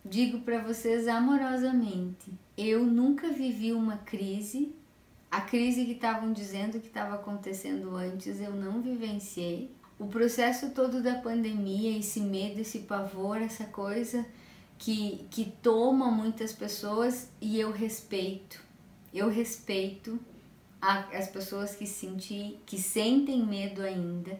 digo 0.03 0.41
para 0.41 0.59
vocês 0.59 1.07
amorosamente, 1.07 2.31
eu 2.55 2.85
nunca 2.85 3.29
vivi 3.29 3.73
uma 3.73 3.97
crise. 3.97 4.73
A 5.31 5.41
crise 5.41 5.83
que 5.83 5.93
estavam 5.93 6.31
dizendo 6.31 6.79
que 6.79 6.87
estava 6.87 7.15
acontecendo 7.15 7.95
antes, 7.95 8.39
eu 8.39 8.51
não 8.51 8.81
vivenciei 8.81 9.69
o 9.97 10.05
processo 10.07 10.69
todo 10.69 11.01
da 11.01 11.15
pandemia, 11.15 11.97
esse 11.97 12.19
medo, 12.19 12.61
esse 12.61 12.79
pavor, 12.79 13.41
essa 13.41 13.65
coisa 13.65 14.25
que, 14.77 15.25
que 15.29 15.45
toma 15.61 16.11
muitas 16.11 16.53
pessoas 16.53 17.29
e 17.41 17.59
eu 17.59 17.71
respeito. 17.71 18.61
Eu 19.13 19.29
respeito 19.29 20.19
a, 20.81 20.99
as 21.17 21.27
pessoas 21.27 21.75
que, 21.75 21.87
senti, 21.87 22.57
que 22.65 22.77
sentem 22.77 23.45
medo 23.45 23.81
ainda, 23.81 24.39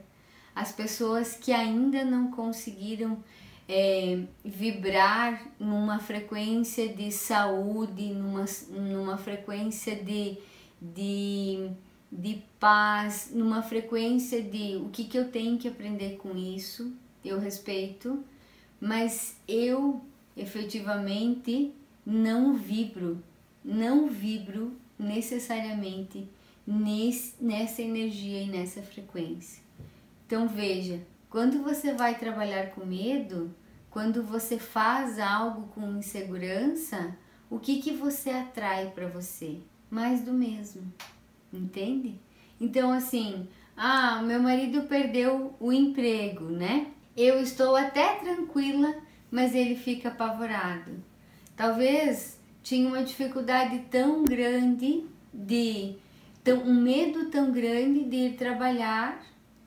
as 0.53 0.71
pessoas 0.71 1.35
que 1.35 1.51
ainda 1.51 2.03
não 2.03 2.31
conseguiram 2.31 3.23
é, 3.67 4.23
vibrar 4.43 5.47
numa 5.59 5.99
frequência 5.99 6.87
de 6.87 7.11
saúde, 7.11 8.13
numa, 8.13 8.45
numa 8.69 9.17
frequência 9.17 9.95
de, 9.95 10.37
de 10.81 11.71
de 12.17 12.41
paz, 12.59 13.31
numa 13.33 13.61
frequência 13.61 14.41
de 14.41 14.77
o 14.77 14.89
que, 14.89 15.03
que 15.03 15.17
eu 15.17 15.29
tenho 15.29 15.57
que 15.57 15.67
aprender 15.67 16.17
com 16.17 16.35
isso, 16.37 16.93
eu 17.23 17.39
respeito, 17.39 18.23
mas 18.79 19.37
eu 19.47 20.01
efetivamente 20.35 21.73
não 22.05 22.55
vibro, 22.55 23.23
não 23.63 24.07
vibro 24.07 24.73
necessariamente 24.97 26.29
nesse, 26.65 27.35
nessa 27.41 27.81
energia 27.81 28.41
e 28.41 28.47
nessa 28.47 28.81
frequência. 28.81 29.63
Então 30.25 30.47
veja, 30.47 31.01
quando 31.29 31.63
você 31.63 31.93
vai 31.93 32.17
trabalhar 32.17 32.71
com 32.71 32.85
medo, 32.85 33.53
quando 33.89 34.23
você 34.23 34.57
faz 34.57 35.19
algo 35.19 35.67
com 35.69 35.97
insegurança, 35.97 37.15
o 37.49 37.59
que, 37.59 37.81
que 37.81 37.91
você 37.91 38.29
atrai 38.29 38.91
para 38.91 39.07
você? 39.07 39.57
Mais 39.89 40.21
do 40.21 40.33
mesmo 40.33 40.91
entende? 41.57 42.19
Então, 42.59 42.91
assim, 42.91 43.47
ah, 43.75 44.21
meu 44.21 44.41
marido 44.41 44.83
perdeu 44.83 45.55
o 45.59 45.71
emprego, 45.71 46.45
né? 46.45 46.87
Eu 47.15 47.41
estou 47.41 47.75
até 47.75 48.15
tranquila, 48.15 48.93
mas 49.35 49.53
ele 49.53 49.75
fica 49.75 50.07
apavorado. 50.07 51.03
Talvez 51.57 52.39
tinha 52.63 52.87
uma 52.87 53.03
dificuldade 53.03 53.79
tão 53.91 54.23
grande 54.23 55.03
de 55.33 55.97
tão, 56.41 56.63
um 56.63 56.81
medo 56.81 57.29
tão 57.29 57.51
grande 57.51 58.05
de 58.05 58.15
ir 58.15 58.37
trabalhar 58.37 59.21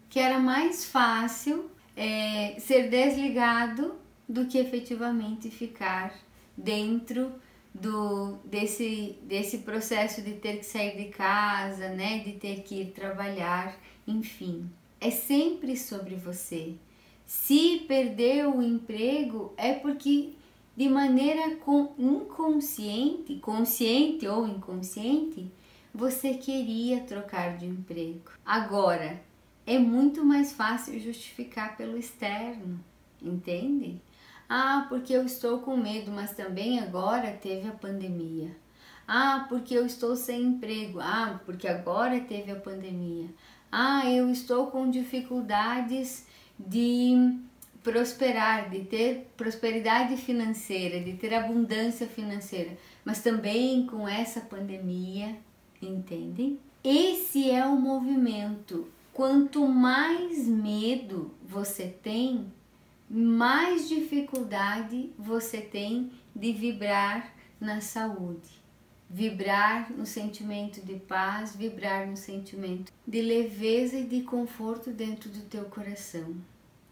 que 0.08 0.18
era 0.18 0.38
mais 0.38 0.86
fácil 0.86 1.70
é, 1.94 2.56
ser 2.58 2.88
desligado 2.88 3.96
do 4.26 4.46
que 4.46 4.56
efetivamente 4.56 5.50
ficar 5.50 6.14
dentro 6.56 7.30
do 7.74 8.38
desse 8.46 9.18
desse 9.22 9.58
processo 9.58 10.22
de 10.22 10.32
ter 10.32 10.60
que 10.60 10.64
sair 10.64 10.96
de 10.96 11.10
casa, 11.10 11.90
né, 11.90 12.20
de 12.20 12.32
ter 12.32 12.62
que 12.62 12.80
ir 12.80 12.92
trabalhar, 12.92 13.78
enfim. 14.06 14.66
É 14.98 15.10
sempre 15.10 15.76
sobre 15.76 16.14
você. 16.14 16.74
Se 17.28 17.84
perdeu 17.86 18.56
o 18.56 18.62
emprego 18.62 19.52
é 19.58 19.74
porque 19.74 20.30
de 20.74 20.88
maneira 20.88 21.58
inconsciente, 21.98 23.36
consciente 23.36 24.26
ou 24.26 24.48
inconsciente, 24.48 25.52
você 25.92 26.32
queria 26.34 27.00
trocar 27.00 27.58
de 27.58 27.66
emprego. 27.66 28.32
Agora, 28.46 29.20
é 29.66 29.78
muito 29.78 30.24
mais 30.24 30.54
fácil 30.54 30.98
justificar 30.98 31.76
pelo 31.76 31.98
externo, 31.98 32.82
entende? 33.20 34.00
Ah, 34.48 34.86
porque 34.88 35.12
eu 35.12 35.26
estou 35.26 35.58
com 35.58 35.76
medo, 35.76 36.10
mas 36.10 36.32
também 36.32 36.80
agora 36.80 37.32
teve 37.32 37.68
a 37.68 37.72
pandemia. 37.72 38.56
Ah, 39.06 39.44
porque 39.50 39.74
eu 39.74 39.84
estou 39.84 40.16
sem 40.16 40.44
emprego. 40.44 40.98
Ah, 40.98 41.38
porque 41.44 41.68
agora 41.68 42.18
teve 42.20 42.52
a 42.52 42.56
pandemia. 42.56 43.28
Ah, 43.70 44.10
eu 44.10 44.30
estou 44.30 44.68
com 44.68 44.90
dificuldades 44.90 46.26
de 46.58 47.38
prosperar, 47.82 48.68
de 48.68 48.80
ter 48.80 49.30
prosperidade 49.36 50.16
financeira, 50.16 51.00
de 51.00 51.14
ter 51.14 51.32
abundância 51.32 52.06
financeira, 52.06 52.76
mas 53.04 53.22
também 53.22 53.86
com 53.86 54.08
essa 54.08 54.40
pandemia, 54.40 55.36
entendem? 55.80 56.58
Esse 56.82 57.50
é 57.50 57.64
o 57.64 57.76
movimento. 57.76 58.88
Quanto 59.12 59.66
mais 59.66 60.46
medo 60.46 61.34
você 61.42 61.86
tem, 61.86 62.52
mais 63.10 63.88
dificuldade 63.88 65.10
você 65.18 65.60
tem 65.60 66.10
de 66.34 66.52
vibrar 66.52 67.34
na 67.60 67.80
saúde. 67.80 68.57
Vibrar 69.10 69.90
no 69.92 70.04
sentimento 70.04 70.80
de 70.82 70.96
paz, 70.96 71.56
vibrar 71.56 72.06
no 72.06 72.16
sentimento 72.16 72.92
de 73.06 73.22
leveza 73.22 73.96
e 73.96 74.04
de 74.04 74.22
conforto 74.22 74.90
dentro 74.90 75.30
do 75.30 75.40
teu 75.42 75.64
coração. 75.64 76.36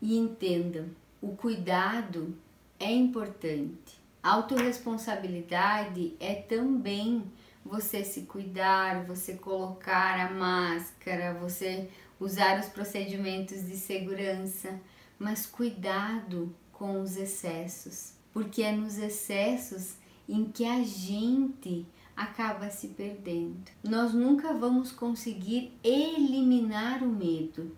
E 0.01 0.17
entendam, 0.17 0.87
o 1.21 1.37
cuidado 1.37 2.35
é 2.81 2.91
importante. 2.91 4.01
Autoresponsabilidade 4.23 6.15
é 6.19 6.35
também 6.35 7.23
você 7.65 8.03
se 8.05 8.23
cuidar, 8.23 9.05
você 9.05 9.35
colocar 9.35 10.19
a 10.19 10.31
máscara, 10.31 11.35
você 11.35 11.89
usar 12.19 12.59
os 12.61 12.67
procedimentos 12.67 13.67
de 13.67 13.77
segurança 13.77 14.81
mas 15.19 15.47
cuidado 15.47 16.55
com 16.73 17.01
os 17.01 17.17
excessos, 17.17 18.13
porque 18.33 18.63
é 18.63 18.73
nos 18.73 18.99
excessos 18.99 19.95
em 20.29 20.45
que 20.45 20.65
a 20.65 20.83
gente 20.83 21.87
acaba 22.17 22.71
se 22.71 22.89
perdendo. 22.89 23.71
Nós 23.85 24.15
nunca 24.15 24.55
vamos 24.55 24.91
conseguir 24.91 25.77
eliminar 25.85 27.03
o 27.03 27.09
medo. 27.09 27.77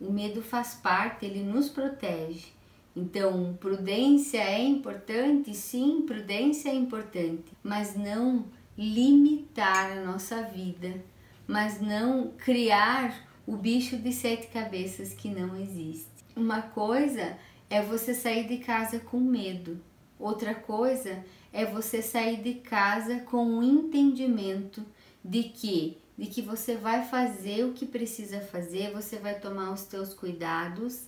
O 0.00 0.12
medo 0.12 0.42
faz 0.42 0.74
parte, 0.74 1.24
ele 1.24 1.42
nos 1.42 1.68
protege. 1.68 2.48
Então, 2.94 3.56
prudência 3.60 4.38
é 4.38 4.62
importante? 4.62 5.54
Sim, 5.54 6.02
prudência 6.06 6.70
é 6.70 6.74
importante, 6.74 7.52
mas 7.62 7.94
não 7.94 8.46
limitar 8.76 9.92
a 9.92 10.04
nossa 10.04 10.42
vida, 10.42 11.04
mas 11.46 11.80
não 11.80 12.32
criar 12.38 13.26
o 13.46 13.56
bicho 13.56 13.96
de 13.96 14.12
sete 14.12 14.48
cabeças 14.48 15.12
que 15.12 15.28
não 15.28 15.56
existe. 15.56 16.10
Uma 16.34 16.62
coisa 16.62 17.38
é 17.70 17.80
você 17.80 18.14
sair 18.14 18.48
de 18.48 18.58
casa 18.58 18.98
com 18.98 19.20
medo, 19.20 19.80
outra 20.18 20.54
coisa 20.54 21.24
é 21.56 21.64
você 21.64 22.02
sair 22.02 22.42
de 22.42 22.52
casa 22.54 23.20
com 23.20 23.58
o 23.58 23.62
entendimento 23.62 24.84
de 25.24 25.44
que 25.44 25.96
de 26.18 26.26
que 26.26 26.40
você 26.40 26.76
vai 26.76 27.04
fazer 27.04 27.64
o 27.64 27.72
que 27.72 27.84
precisa 27.84 28.40
fazer, 28.40 28.90
você 28.90 29.16
vai 29.16 29.38
tomar 29.38 29.70
os 29.70 29.82
teus 29.82 30.14
cuidados, 30.14 31.02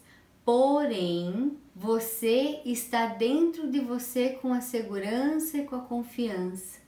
porém 0.45 1.57
você 1.75 2.61
está 2.65 3.07
dentro 3.07 3.71
de 3.71 3.81
você 3.81 4.31
com 4.31 4.53
a 4.53 4.61
segurança 4.61 5.57
e 5.57 5.65
com 5.65 5.77
a 5.77 5.81
confiança. 5.81 6.79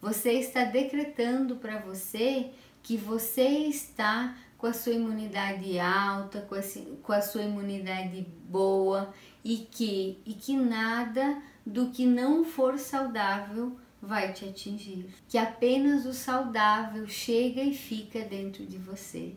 Você 0.00 0.32
está 0.32 0.64
decretando 0.64 1.56
para 1.56 1.78
você 1.78 2.50
que 2.82 2.96
você 2.96 3.46
está 3.66 4.34
com 4.56 4.66
a 4.66 4.72
sua 4.72 4.94
imunidade 4.94 5.78
alta, 5.78 6.40
com 6.42 6.54
a, 6.54 6.60
com 7.02 7.12
a 7.12 7.20
sua 7.20 7.42
imunidade 7.42 8.26
boa 8.48 9.12
e 9.44 9.58
que, 9.58 10.22
e 10.24 10.32
que 10.32 10.56
nada 10.56 11.42
do 11.68 11.90
que 11.90 12.06
não 12.06 12.44
for 12.44 12.78
saudável 12.78 13.76
vai 14.00 14.32
te 14.32 14.44
atingir. 14.44 15.08
Que 15.28 15.36
apenas 15.36 16.06
o 16.06 16.12
saudável 16.12 17.06
chega 17.06 17.62
e 17.62 17.74
fica 17.74 18.20
dentro 18.20 18.64
de 18.64 18.78
você. 18.78 19.34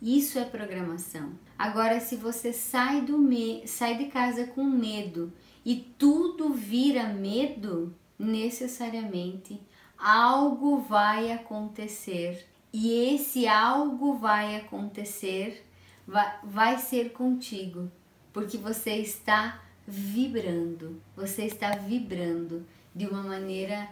Isso 0.00 0.38
é 0.38 0.44
programação. 0.44 1.32
Agora, 1.58 2.00
se 2.00 2.16
você 2.16 2.52
sai, 2.52 3.02
do 3.02 3.18
me 3.18 3.66
sai 3.66 3.96
de 3.96 4.06
casa 4.06 4.46
com 4.46 4.64
medo 4.64 5.32
e 5.64 5.76
tudo 5.76 6.52
vira 6.52 7.04
medo, 7.04 7.94
necessariamente 8.18 9.60
algo 9.96 10.78
vai 10.78 11.30
acontecer 11.30 12.46
e 12.72 13.14
esse 13.14 13.46
algo 13.46 14.14
vai 14.14 14.56
acontecer, 14.56 15.64
vai, 16.06 16.38
vai 16.42 16.78
ser 16.78 17.12
contigo, 17.12 17.90
porque 18.32 18.56
você 18.56 18.96
está 18.96 19.62
vibrando, 19.86 21.00
você 21.16 21.44
está 21.44 21.76
vibrando 21.76 22.64
de 22.94 23.06
uma 23.06 23.22
maneira 23.22 23.88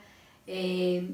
é, 0.46 1.04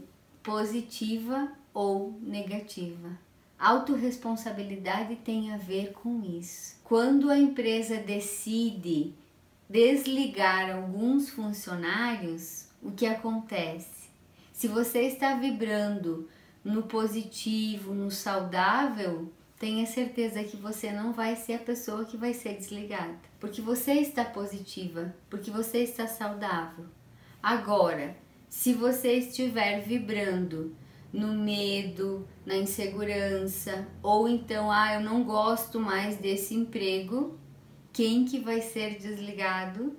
positiva 0.42 1.50
ou 1.72 2.18
negativa. 2.22 3.18
Autoresponsabilidade 3.58 5.16
tem 5.16 5.52
a 5.52 5.56
ver 5.56 5.92
com 5.92 6.22
isso. 6.22 6.76
Quando 6.84 7.30
a 7.30 7.38
empresa 7.38 7.96
decide 7.96 9.14
desligar 9.68 10.74
alguns 10.76 11.30
funcionários, 11.30 12.66
o 12.82 12.92
que 12.92 13.06
acontece? 13.06 14.08
Se 14.52 14.68
você 14.68 15.02
está 15.02 15.34
vibrando 15.34 16.28
no 16.64 16.82
positivo, 16.82 17.94
no 17.94 18.10
saudável, 18.10 19.32
tenha 19.58 19.86
certeza 19.86 20.44
que 20.44 20.56
você 20.56 20.92
não 20.92 21.12
vai 21.12 21.34
ser 21.36 21.54
a 21.54 21.58
pessoa 21.58 22.04
que 22.04 22.16
vai 22.16 22.34
ser 22.34 22.54
desligada, 22.56 23.18
porque 23.40 23.60
você 23.60 23.92
está 23.94 24.24
positiva, 24.24 25.14
porque 25.30 25.50
você 25.50 25.78
está 25.78 26.06
saudável. 26.06 26.86
Agora, 27.42 28.16
se 28.48 28.72
você 28.72 29.14
estiver 29.14 29.80
vibrando 29.80 30.74
no 31.12 31.32
medo, 31.32 32.26
na 32.44 32.56
insegurança, 32.56 33.86
ou 34.02 34.28
então, 34.28 34.70
ah, 34.70 34.94
eu 34.94 35.00
não 35.00 35.24
gosto 35.24 35.80
mais 35.80 36.16
desse 36.16 36.54
emprego, 36.54 37.38
quem 37.92 38.24
que 38.24 38.38
vai 38.38 38.60
ser 38.60 38.98
desligado? 38.98 39.96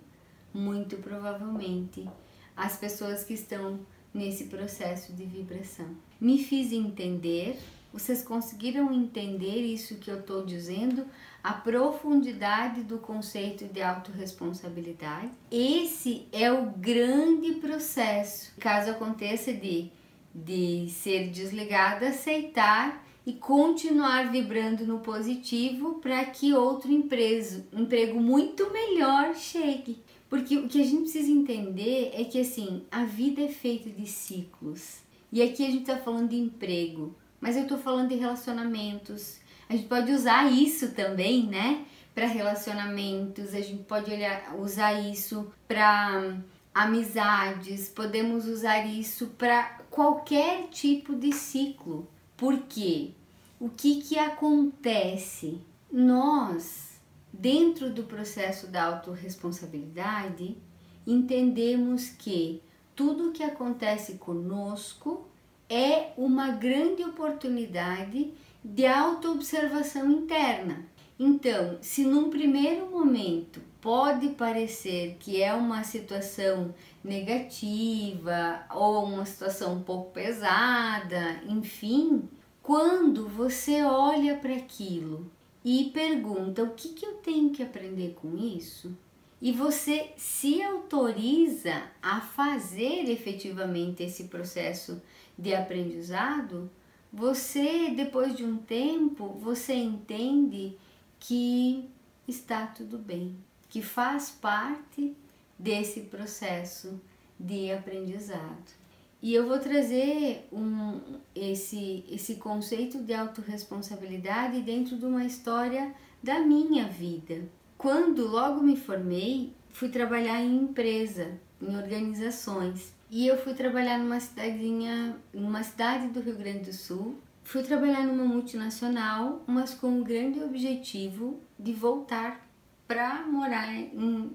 Muito 0.54 0.98
provavelmente 0.98 2.08
as 2.56 2.78
pessoas 2.78 3.24
que 3.24 3.34
estão 3.34 3.80
nesse 4.13 4.46
processo 4.46 5.13
de 5.13 5.26
vibração. 5.26 5.96
Me 6.20 6.43
fiz 6.43 6.72
entender? 6.72 7.58
Vocês 7.91 8.21
conseguiram 8.23 8.91
entender 8.93 9.62
isso 9.62 9.95
que 9.95 10.12
eu 10.12 10.19
estou 10.19 10.45
dizendo? 10.45 11.06
A 11.43 11.54
profundidade 11.54 12.84
do 12.84 12.97
conceito 12.97 13.65
de 13.65 13.82
autorresponsabilidade? 13.82 15.32
Esse 15.50 16.28
é 16.32 16.52
o 16.52 16.71
grande 16.71 17.54
processo. 17.54 18.54
Caso 18.60 18.91
aconteça 18.91 19.54
de, 19.54 19.89
de 20.34 20.89
ser 20.89 21.30
desligada, 21.30 22.10
aceitar 22.10 23.04
e 23.26 23.34
continuar 23.34 24.32
vibrando 24.32 24.86
no 24.86 25.00
positivo 25.00 25.95
para 25.95 26.23
que 26.26 26.54
outro 26.54 26.91
emprego, 26.91 27.63
emprego 27.73 28.21
muito 28.21 28.71
melhor 28.71 29.36
chegue. 29.36 30.02
Porque 30.30 30.58
o 30.58 30.67
que 30.67 30.82
a 30.82 30.86
gente 30.86 31.02
precisa 31.02 31.32
entender 31.32 32.12
é 32.13 32.23
que 32.23 32.39
assim, 32.39 32.84
a 32.91 33.04
vida 33.04 33.41
é 33.41 33.50
feita 33.50 33.89
de 33.89 34.08
ciclos. 34.08 35.00
E 35.32 35.41
aqui 35.41 35.65
a 35.65 35.69
gente 35.69 35.82
está 35.82 35.97
falando 35.97 36.30
de 36.30 36.38
emprego, 36.38 37.13
mas 37.48 37.56
eu 37.56 37.64
estou 37.64 37.78
falando 37.78 38.10
de 38.10 38.16
relacionamentos. 38.16 39.40
A 39.70 39.74
gente 39.74 39.88
pode 39.88 40.12
usar 40.12 40.52
isso 40.52 40.92
também, 40.92 41.48
né? 41.48 41.86
Para 42.14 42.26
relacionamentos, 42.28 43.54
a 43.54 43.62
gente 43.62 43.84
pode 43.84 44.12
olhar, 44.12 44.54
usar 44.60 44.94
isso 44.94 45.50
para 45.66 46.36
amizades, 46.76 47.88
podemos 47.88 48.46
usar 48.48 48.86
isso 48.86 49.28
para 49.38 49.80
qualquer 49.90 50.68
tipo 50.68 51.16
de 51.16 51.32
ciclo. 51.32 52.06
Por 52.36 52.64
quê? 52.64 53.12
O 53.58 53.70
que 53.70 54.02
que 54.02 54.20
acontece? 54.20 55.62
Nós 55.90 56.88
Dentro 57.32 57.92
do 57.92 58.04
processo 58.04 58.66
da 58.66 58.86
autorresponsabilidade, 58.86 60.58
entendemos 61.06 62.10
que 62.10 62.64
tudo 62.96 63.32
que 63.32 63.44
acontece 63.44 64.14
conosco 64.16 65.27
é 65.70 66.12
uma 66.18 66.50
grande 66.50 67.04
oportunidade 67.04 68.34
de 68.64 68.86
autoobservação 68.86 70.12
interna. 70.12 70.86
Então, 71.20 71.78
se 71.82 72.04
num 72.04 72.30
primeiro 72.30 72.92
momento 72.92 73.60
pode 73.82 74.30
parecer 74.30 75.18
que 75.20 75.42
é 75.42 75.54
uma 75.54 75.84
situação 75.84 76.76
negativa 77.04 78.66
ou 78.70 79.06
uma 79.06 79.26
situação 79.26 79.76
um 79.76 79.82
pouco 79.82 80.12
pesada, 80.12 81.42
enfim, 81.48 82.30
quando 82.62 83.28
você 83.28 83.82
olha 83.84 84.36
para 84.36 84.54
aquilo 84.54 85.32
e 85.64 85.90
pergunta 85.94 86.64
o 86.64 86.72
que, 86.72 86.90
que 86.90 87.06
eu 87.06 87.14
tenho 87.16 87.50
que 87.50 87.64
aprender 87.64 88.16
com 88.22 88.38
isso, 88.38 88.96
e 89.42 89.52
você 89.52 90.12
se 90.18 90.62
autoriza 90.62 91.84
a 92.02 92.22
fazer 92.22 93.10
efetivamente 93.10 94.04
esse 94.04 94.26
processo 94.26 95.02
de 95.38 95.54
aprendizado, 95.54 96.69
você 97.12 97.91
depois 97.91 98.36
de 98.36 98.43
um 98.43 98.58
tempo 98.58 99.30
você 99.39 99.73
entende 99.73 100.78
que 101.19 101.89
está 102.28 102.67
tudo 102.67 102.97
bem, 102.97 103.38
que 103.69 103.82
faz 103.82 104.30
parte 104.30 105.15
desse 105.58 106.02
processo 106.02 107.00
de 107.39 107.71
aprendizado. 107.71 108.76
E 109.21 109.34
eu 109.34 109.47
vou 109.47 109.58
trazer 109.58 110.47
um, 110.52 111.00
esse, 111.36 112.06
esse 112.10 112.36
conceito 112.36 113.00
de 113.00 113.13
autorresponsabilidade 113.13 114.62
dentro 114.62 114.95
de 114.95 115.06
uma 115.06 115.26
história 115.26 115.93
da 116.21 116.39
minha 116.39 116.88
vida. 116.88 117.50
Quando 117.78 118.28
logo 118.28 118.62
me 118.62 118.76
formei, 118.76 119.54
fui 119.69 119.89
trabalhar 119.89 120.41
em 120.41 120.56
empresa, 120.56 121.39
em 121.62 121.76
organizações. 121.76 122.93
E 123.10 123.26
eu 123.26 123.38
fui 123.38 123.54
trabalhar 123.54 123.98
numa 123.98 124.20
cidadinha, 124.20 125.15
numa 125.34 125.63
cidade 125.63 126.08
do 126.10 126.20
Rio 126.20 126.36
Grande 126.36 126.65
do 126.65 126.74
Sul. 126.74 127.22
Fui 127.43 127.63
trabalhar 127.63 128.04
numa 128.04 128.26
multinacional, 128.26 129.43
mas 129.48 129.74
com 129.74 130.02
o 130.02 130.04
grande 130.04 130.43
objetivo 130.43 131.39
de 131.58 131.72
voltar 131.72 132.46
para 132.86 133.26
morar, 133.26 133.70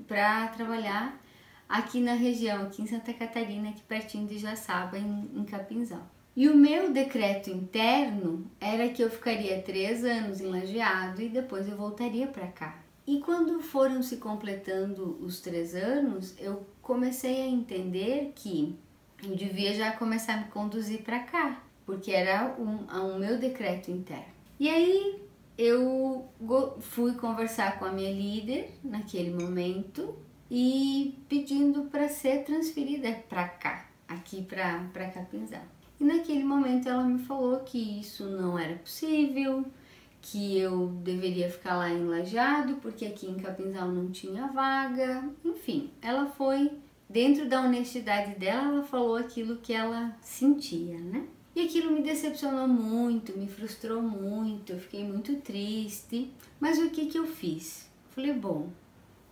para 0.09 0.49
trabalhar 0.49 1.21
aqui 1.69 2.01
na 2.01 2.15
região, 2.15 2.63
aqui 2.63 2.83
em 2.83 2.87
Santa 2.87 3.13
Catarina, 3.13 3.69
aqui 3.69 3.83
pertinho 3.83 4.27
de 4.27 4.39
Jaçaba, 4.39 4.99
em, 4.99 5.31
em 5.35 5.45
Capinzal. 5.45 6.07
E 6.35 6.49
o 6.49 6.57
meu 6.57 6.91
decreto 6.91 7.51
interno 7.51 8.51
era 8.59 8.89
que 8.89 9.03
eu 9.03 9.11
ficaria 9.11 9.61
três 9.61 10.03
anos 10.03 10.41
em 10.41 10.47
Lajeado 10.47 11.21
e 11.21 11.29
depois 11.29 11.69
eu 11.69 11.77
voltaria 11.77 12.27
para 12.27 12.47
cá. 12.47 12.82
E 13.07 13.21
quando 13.21 13.61
foram 13.61 14.03
se 14.03 14.19
completando 14.19 15.19
os 15.21 15.41
três 15.41 15.75
anos, 15.75 16.35
eu 16.39 16.67
comecei 16.81 17.43
a 17.43 17.47
entender 17.47 18.33
que 18.35 18.79
eu 19.25 19.35
devia 19.35 19.75
já 19.75 19.93
começar 19.93 20.35
a 20.35 20.37
me 20.39 20.45
conduzir 20.51 21.03
para 21.03 21.21
cá, 21.21 21.63
porque 21.85 22.13
era 22.13 22.57
um, 22.59 22.87
um 22.97 23.19
meu 23.19 23.39
decreto 23.39 23.91
interno. 23.91 24.33
E 24.59 24.69
aí 24.69 25.21
eu 25.59 26.29
fui 26.81 27.15
conversar 27.15 27.79
com 27.79 27.85
a 27.85 27.93
minha 27.93 28.11
líder 28.11 28.73
naquele 28.85 29.31
momento 29.31 30.17
e 30.51 31.19
pedindo 31.29 31.85
para 31.85 32.09
ser 32.09 32.45
transferida 32.45 33.13
para 33.29 33.49
cá, 33.49 33.87
aqui 34.07 34.43
para 34.43 35.11
Capinzal. 35.13 35.63
E 36.01 36.05
naquele 36.05 36.45
momento 36.45 36.89
ela 36.89 37.05
me 37.05 37.19
falou 37.21 37.61
que 37.61 38.01
isso 38.01 38.29
não 38.29 38.59
era 38.59 38.77
possível, 38.77 39.65
que 40.23 40.57
eu 40.57 40.87
deveria 41.03 41.51
ficar 41.51 41.77
lá 41.77 41.91
em 41.91 42.05
Lajado, 42.05 42.77
porque 42.77 43.05
aqui 43.05 43.27
em 43.27 43.35
Capinzal 43.35 43.89
não 43.89 44.11
tinha 44.11 44.47
vaga. 44.47 45.29
Enfim, 45.45 45.91
ela 46.01 46.27
foi 46.27 46.71
dentro 47.11 47.49
da 47.49 47.61
honestidade 47.61 48.39
dela, 48.39 48.69
ela 48.69 48.83
falou 48.85 49.17
aquilo 49.17 49.57
que 49.57 49.73
ela 49.73 50.17
sentia, 50.23 50.99
né? 50.99 51.27
E 51.55 51.61
aquilo 51.61 51.91
me 51.91 52.03
decepcionou 52.03 52.67
muito, 52.67 53.37
me 53.37 53.47
frustrou 53.47 54.01
muito, 54.01 54.73
eu 54.73 54.79
fiquei 54.79 55.05
muito 55.05 55.37
triste. 55.37 56.33
Mas 56.59 56.79
o 56.79 56.89
que 56.89 57.07
que 57.07 57.19
eu 57.19 57.27
fiz? 57.27 57.91
Falei, 58.15 58.33
bom, 58.33 58.71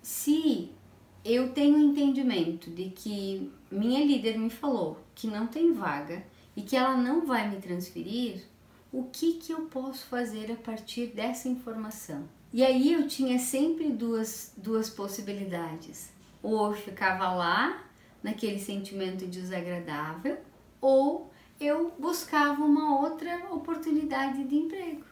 se 0.02 0.70
eu 1.24 1.52
tenho 1.52 1.78
entendimento 1.78 2.68
de 2.70 2.90
que 2.90 3.50
minha 3.70 4.04
líder 4.04 4.38
me 4.38 4.50
falou 4.50 4.98
que 5.14 5.26
não 5.26 5.46
tem 5.46 5.72
vaga 5.72 6.22
e 6.56 6.62
que 6.62 6.76
ela 6.76 6.96
não 6.96 7.24
vai 7.24 7.48
me 7.48 7.56
transferir, 7.56 8.42
o 8.92 9.04
que 9.04 9.34
que 9.34 9.52
eu 9.52 9.62
posso 9.62 10.06
fazer 10.06 10.50
a 10.50 10.56
partir 10.56 11.08
dessa 11.08 11.48
informação? 11.48 12.28
E 12.52 12.64
aí 12.64 12.92
eu 12.92 13.06
tinha 13.06 13.38
sempre 13.38 13.90
duas, 13.90 14.52
duas 14.56 14.90
possibilidades. 14.90 16.10
Ou 16.42 16.66
eu 16.66 16.72
ficava 16.72 17.32
lá, 17.32 17.84
naquele 18.22 18.58
sentimento 18.58 19.26
desagradável, 19.26 20.38
ou 20.80 21.30
eu 21.60 21.92
buscava 21.98 22.64
uma 22.64 23.00
outra 23.00 23.48
oportunidade 23.50 24.44
de 24.44 24.56
emprego. 24.56 25.04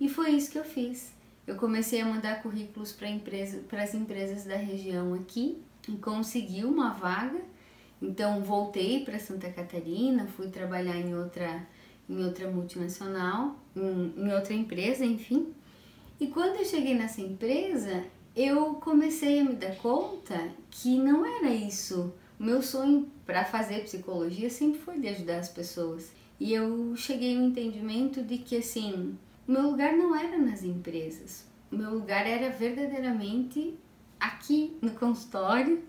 E 0.00 0.08
foi 0.08 0.30
isso 0.30 0.50
que 0.50 0.58
eu 0.58 0.64
fiz. 0.64 1.12
Eu 1.46 1.56
comecei 1.56 2.00
a 2.00 2.06
mandar 2.06 2.42
currículos 2.42 2.92
para 2.92 3.08
empresa, 3.08 3.64
as 3.72 3.94
empresas 3.94 4.44
da 4.44 4.56
região 4.56 5.14
aqui 5.14 5.62
e 5.88 5.96
consegui 5.96 6.64
uma 6.64 6.90
vaga. 6.90 7.40
Então 8.00 8.42
voltei 8.42 9.04
para 9.04 9.18
Santa 9.18 9.50
Catarina, 9.50 10.26
fui 10.26 10.48
trabalhar 10.48 10.96
em 10.96 11.16
outra, 11.16 11.66
em 12.08 12.24
outra 12.24 12.50
multinacional, 12.50 13.58
em, 13.76 14.14
em 14.16 14.32
outra 14.32 14.54
empresa, 14.54 15.04
enfim. 15.04 15.52
E 16.20 16.26
quando 16.28 16.56
eu 16.56 16.64
cheguei 16.64 16.94
nessa 16.94 17.20
empresa, 17.20 18.04
eu 18.34 18.74
comecei 18.74 19.40
a 19.40 19.44
me 19.44 19.54
dar 19.54 19.76
conta 19.76 20.50
que 20.70 20.98
não 20.98 21.24
era 21.24 21.52
isso 21.52 22.12
o 22.38 22.44
meu 22.44 22.62
sonho 22.62 23.10
para 23.26 23.44
fazer 23.44 23.82
psicologia 23.82 24.48
sempre 24.48 24.78
foi 24.80 25.00
de 25.00 25.08
ajudar 25.08 25.38
as 25.38 25.48
pessoas. 25.48 26.12
E 26.38 26.54
eu 26.54 26.94
cheguei 26.94 27.36
ao 27.36 27.42
entendimento 27.42 28.22
de 28.22 28.38
que 28.38 28.58
assim, 28.58 29.18
o 29.46 29.50
meu 29.50 29.62
lugar 29.62 29.96
não 29.96 30.14
era 30.14 30.38
nas 30.38 30.62
empresas. 30.62 31.44
O 31.70 31.76
meu 31.76 31.90
lugar 31.90 32.26
era 32.26 32.48
verdadeiramente 32.50 33.74
aqui 34.20 34.76
no 34.80 34.92
consultório, 34.92 35.82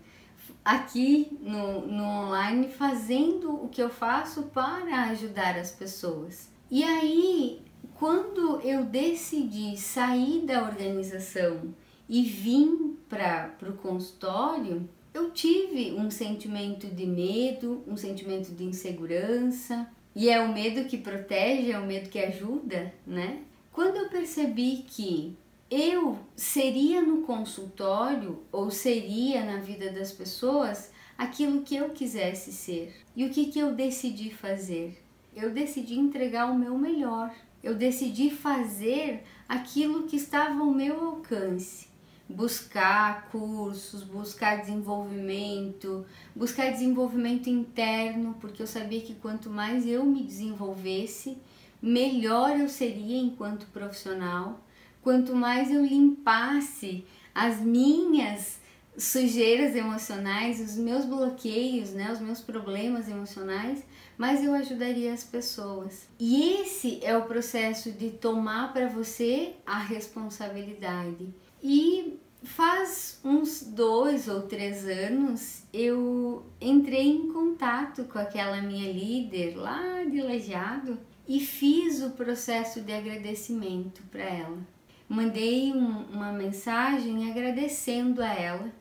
aqui 0.69 1.35
no, 1.41 1.87
no 1.87 2.03
online, 2.03 2.69
fazendo 2.69 3.51
o 3.51 3.67
que 3.69 3.81
eu 3.81 3.89
faço 3.89 4.43
para 4.43 5.05
ajudar 5.05 5.57
as 5.57 5.71
pessoas. 5.71 6.47
E 6.69 6.83
aí, 6.83 7.63
quando 7.95 8.61
eu 8.61 8.85
decidi 8.85 9.75
sair 9.75 10.45
da 10.45 10.63
organização 10.63 11.73
e 12.07 12.21
vim 12.21 12.95
para 13.09 13.51
o 13.63 13.73
consultório, 13.73 14.87
eu 15.11 15.31
tive 15.31 15.93
um 15.93 16.11
sentimento 16.11 16.85
de 16.85 17.07
medo, 17.07 17.83
um 17.87 17.97
sentimento 17.97 18.51
de 18.51 18.63
insegurança, 18.63 19.89
e 20.15 20.29
é 20.29 20.39
o 20.39 20.53
medo 20.53 20.87
que 20.87 20.99
protege, 20.99 21.71
é 21.71 21.79
o 21.79 21.87
medo 21.87 22.09
que 22.09 22.19
ajuda, 22.19 22.93
né? 23.07 23.39
Quando 23.71 23.97
eu 23.97 24.09
percebi 24.09 24.85
que 24.87 25.35
eu 25.69 26.19
seria 26.35 27.01
no 27.01 27.21
consultório 27.21 28.43
ou 28.51 28.71
seria 28.71 29.43
na 29.43 29.57
vida 29.57 29.91
das 29.91 30.11
pessoas 30.11 30.91
aquilo 31.17 31.61
que 31.61 31.75
eu 31.75 31.89
quisesse 31.89 32.51
ser. 32.51 32.95
E 33.15 33.25
o 33.25 33.29
que, 33.29 33.47
que 33.47 33.59
eu 33.59 33.73
decidi 33.73 34.33
fazer? 34.33 35.03
Eu 35.35 35.51
decidi 35.51 35.95
entregar 35.99 36.51
o 36.51 36.57
meu 36.57 36.77
melhor. 36.77 37.33
Eu 37.61 37.75
decidi 37.75 38.29
fazer 38.29 39.23
aquilo 39.47 40.03
que 40.03 40.15
estava 40.15 40.59
ao 40.59 40.73
meu 40.73 41.03
alcance 41.03 41.89
buscar 42.29 43.27
cursos, 43.31 44.03
buscar 44.03 44.61
desenvolvimento, 44.61 46.05
buscar 46.35 46.71
desenvolvimento 46.71 47.49
interno, 47.49 48.35
porque 48.39 48.61
eu 48.61 48.67
sabia 48.67 49.01
que 49.01 49.15
quanto 49.15 49.49
mais 49.49 49.87
eu 49.87 50.05
me 50.05 50.21
desenvolvesse, 50.23 51.39
melhor 51.81 52.59
eu 52.59 52.69
seria 52.69 53.17
enquanto 53.17 53.65
profissional, 53.67 54.63
quanto 55.01 55.35
mais 55.35 55.71
eu 55.71 55.85
limpasse 55.85 57.05
as 57.33 57.59
minhas 57.59 58.59
sujeiras 58.97 59.75
emocionais, 59.75 60.59
os 60.59 60.75
meus 60.75 61.05
bloqueios, 61.05 61.91
né, 61.91 62.11
os 62.11 62.19
meus 62.19 62.41
problemas 62.41 63.07
emocionais, 63.07 63.83
mais 64.17 64.43
eu 64.43 64.53
ajudaria 64.53 65.13
as 65.13 65.23
pessoas. 65.23 66.07
E 66.19 66.61
esse 66.61 66.99
é 67.03 67.17
o 67.17 67.23
processo 67.23 67.91
de 67.91 68.09
tomar 68.09 68.73
para 68.73 68.87
você 68.87 69.53
a 69.65 69.79
responsabilidade. 69.79 71.33
E 71.63 72.19
faz 72.43 73.19
uns 73.23 73.63
dois 73.63 74.27
ou 74.27 74.43
três 74.43 74.85
anos 74.85 75.63
eu 75.73 76.45
entrei 76.59 77.07
em 77.07 77.31
contato 77.31 78.05
com 78.05 78.17
aquela 78.17 78.61
minha 78.61 78.91
líder 78.91 79.55
lá 79.55 80.03
de 80.03 80.21
Lajeado 80.21 80.99
e 81.27 81.39
fiz 81.39 82.01
o 82.01 82.11
processo 82.11 82.81
de 82.81 82.91
agradecimento 82.91 84.01
para 84.09 84.23
ela. 84.23 84.78
Mandei 85.09 85.73
um, 85.73 86.03
uma 86.03 86.31
mensagem 86.31 87.31
agradecendo 87.31 88.21
a 88.21 88.31
ela 88.31 88.71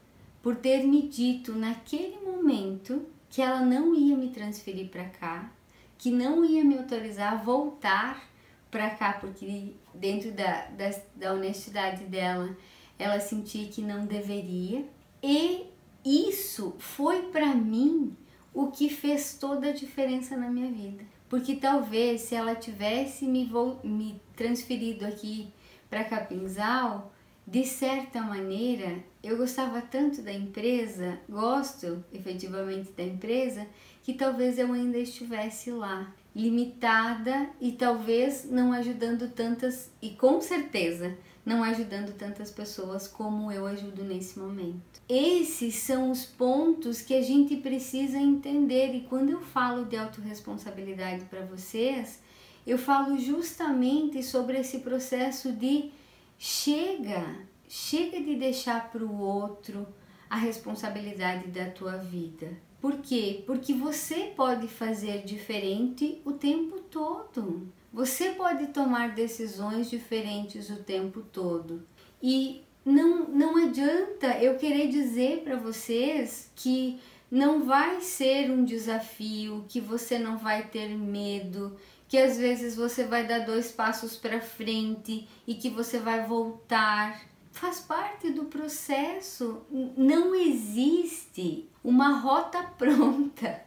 por 0.42 0.56
ter 0.56 0.84
me 0.84 1.08
dito 1.08 1.54
naquele 1.54 2.18
momento 2.18 3.06
que 3.30 3.40
ela 3.40 3.62
não 3.62 3.94
ia 3.94 4.14
me 4.14 4.28
transferir 4.28 4.90
para 4.90 5.06
cá, 5.06 5.50
que 5.96 6.10
não 6.10 6.44
ia 6.44 6.62
me 6.62 6.76
autorizar 6.76 7.32
a 7.32 7.36
voltar 7.36 8.28
para 8.70 8.90
cá, 8.90 9.14
porque 9.14 9.72
dentro 9.94 10.30
da, 10.32 10.66
da, 10.66 10.90
da 11.16 11.32
honestidade 11.32 12.04
dela, 12.04 12.54
ela 12.98 13.20
sentia 13.20 13.66
que 13.68 13.80
não 13.80 14.04
deveria. 14.04 14.84
E 15.22 15.64
isso 16.04 16.76
foi 16.78 17.22
para 17.30 17.54
mim 17.54 18.14
o 18.52 18.68
que 18.68 18.90
fez 18.90 19.38
toda 19.40 19.68
a 19.68 19.72
diferença 19.72 20.36
na 20.36 20.50
minha 20.50 20.70
vida. 20.70 21.04
Porque 21.28 21.56
talvez 21.56 22.22
se 22.22 22.34
ela 22.34 22.54
tivesse 22.54 23.26
me, 23.26 23.50
me 23.82 24.20
transferido 24.36 25.06
aqui 25.06 25.48
para 25.88 26.04
Capinzal, 26.04 27.12
de 27.46 27.64
certa 27.64 28.20
maneira, 28.20 29.02
eu 29.22 29.38
gostava 29.38 29.80
tanto 29.80 30.20
da 30.20 30.32
empresa, 30.32 31.18
gosto 31.28 32.04
efetivamente 32.12 32.92
da 32.92 33.02
empresa, 33.02 33.66
que 34.02 34.12
talvez 34.12 34.58
eu 34.58 34.70
ainda 34.72 34.98
estivesse 34.98 35.70
lá, 35.70 36.12
limitada 36.36 37.48
e 37.58 37.72
talvez 37.72 38.44
não 38.50 38.72
ajudando 38.72 39.30
tantas, 39.30 39.90
e 40.02 40.10
com 40.10 40.40
certeza 40.42 41.16
não 41.44 41.64
ajudando 41.64 42.14
tantas 42.14 42.50
pessoas 42.50 43.08
como 43.08 43.50
eu 43.50 43.66
ajudo 43.66 44.04
nesse 44.04 44.38
momento. 44.38 45.00
Esses 45.08 45.76
são 45.76 46.10
os 46.10 46.26
pontos 46.26 47.00
que 47.00 47.14
a 47.14 47.22
gente 47.22 47.56
precisa 47.56 48.18
entender 48.18 48.94
e 48.94 49.00
quando 49.08 49.30
eu 49.30 49.40
falo 49.40 49.86
de 49.86 49.96
autorresponsabilidade 49.96 51.24
para 51.24 51.46
vocês, 51.46 52.20
eu 52.66 52.78
falo 52.78 53.18
justamente 53.18 54.22
sobre 54.22 54.58
esse 54.58 54.78
processo 54.80 55.52
de 55.52 55.90
chega, 56.38 57.24
chega 57.68 58.20
de 58.20 58.36
deixar 58.36 58.90
para 58.90 59.04
o 59.04 59.20
outro 59.20 59.86
a 60.28 60.36
responsabilidade 60.36 61.48
da 61.48 61.70
tua 61.70 61.96
vida. 61.96 62.48
Por 62.80 62.98
quê? 62.98 63.42
Porque 63.46 63.72
você 63.72 64.32
pode 64.36 64.68
fazer 64.68 65.24
diferente 65.24 66.20
o 66.24 66.32
tempo 66.32 66.78
todo. 66.80 67.72
Você 67.92 68.30
pode 68.30 68.68
tomar 68.68 69.14
decisões 69.14 69.90
diferentes 69.90 70.70
o 70.70 70.76
tempo 70.76 71.22
todo. 71.32 71.82
E 72.22 72.62
não, 72.84 73.28
não 73.28 73.56
adianta 73.56 74.38
eu 74.38 74.56
querer 74.56 74.88
dizer 74.88 75.42
para 75.42 75.56
vocês 75.56 76.50
que 76.54 77.00
não 77.30 77.64
vai 77.64 78.00
ser 78.00 78.50
um 78.50 78.64
desafio, 78.64 79.64
que 79.68 79.80
você 79.80 80.18
não 80.18 80.38
vai 80.38 80.68
ter 80.68 80.88
medo, 80.96 81.76
que 82.08 82.18
às 82.18 82.38
vezes 82.38 82.74
você 82.74 83.04
vai 83.04 83.26
dar 83.26 83.40
dois 83.40 83.70
passos 83.70 84.16
para 84.16 84.40
frente 84.40 85.28
e 85.46 85.54
que 85.54 85.70
você 85.70 85.98
vai 85.98 86.26
voltar. 86.26 87.20
Faz 87.52 87.80
parte 87.80 88.30
do 88.30 88.46
processo. 88.46 89.62
Não 89.96 90.34
existe 90.34 91.68
uma 91.84 92.18
rota 92.18 92.62
pronta 92.76 93.62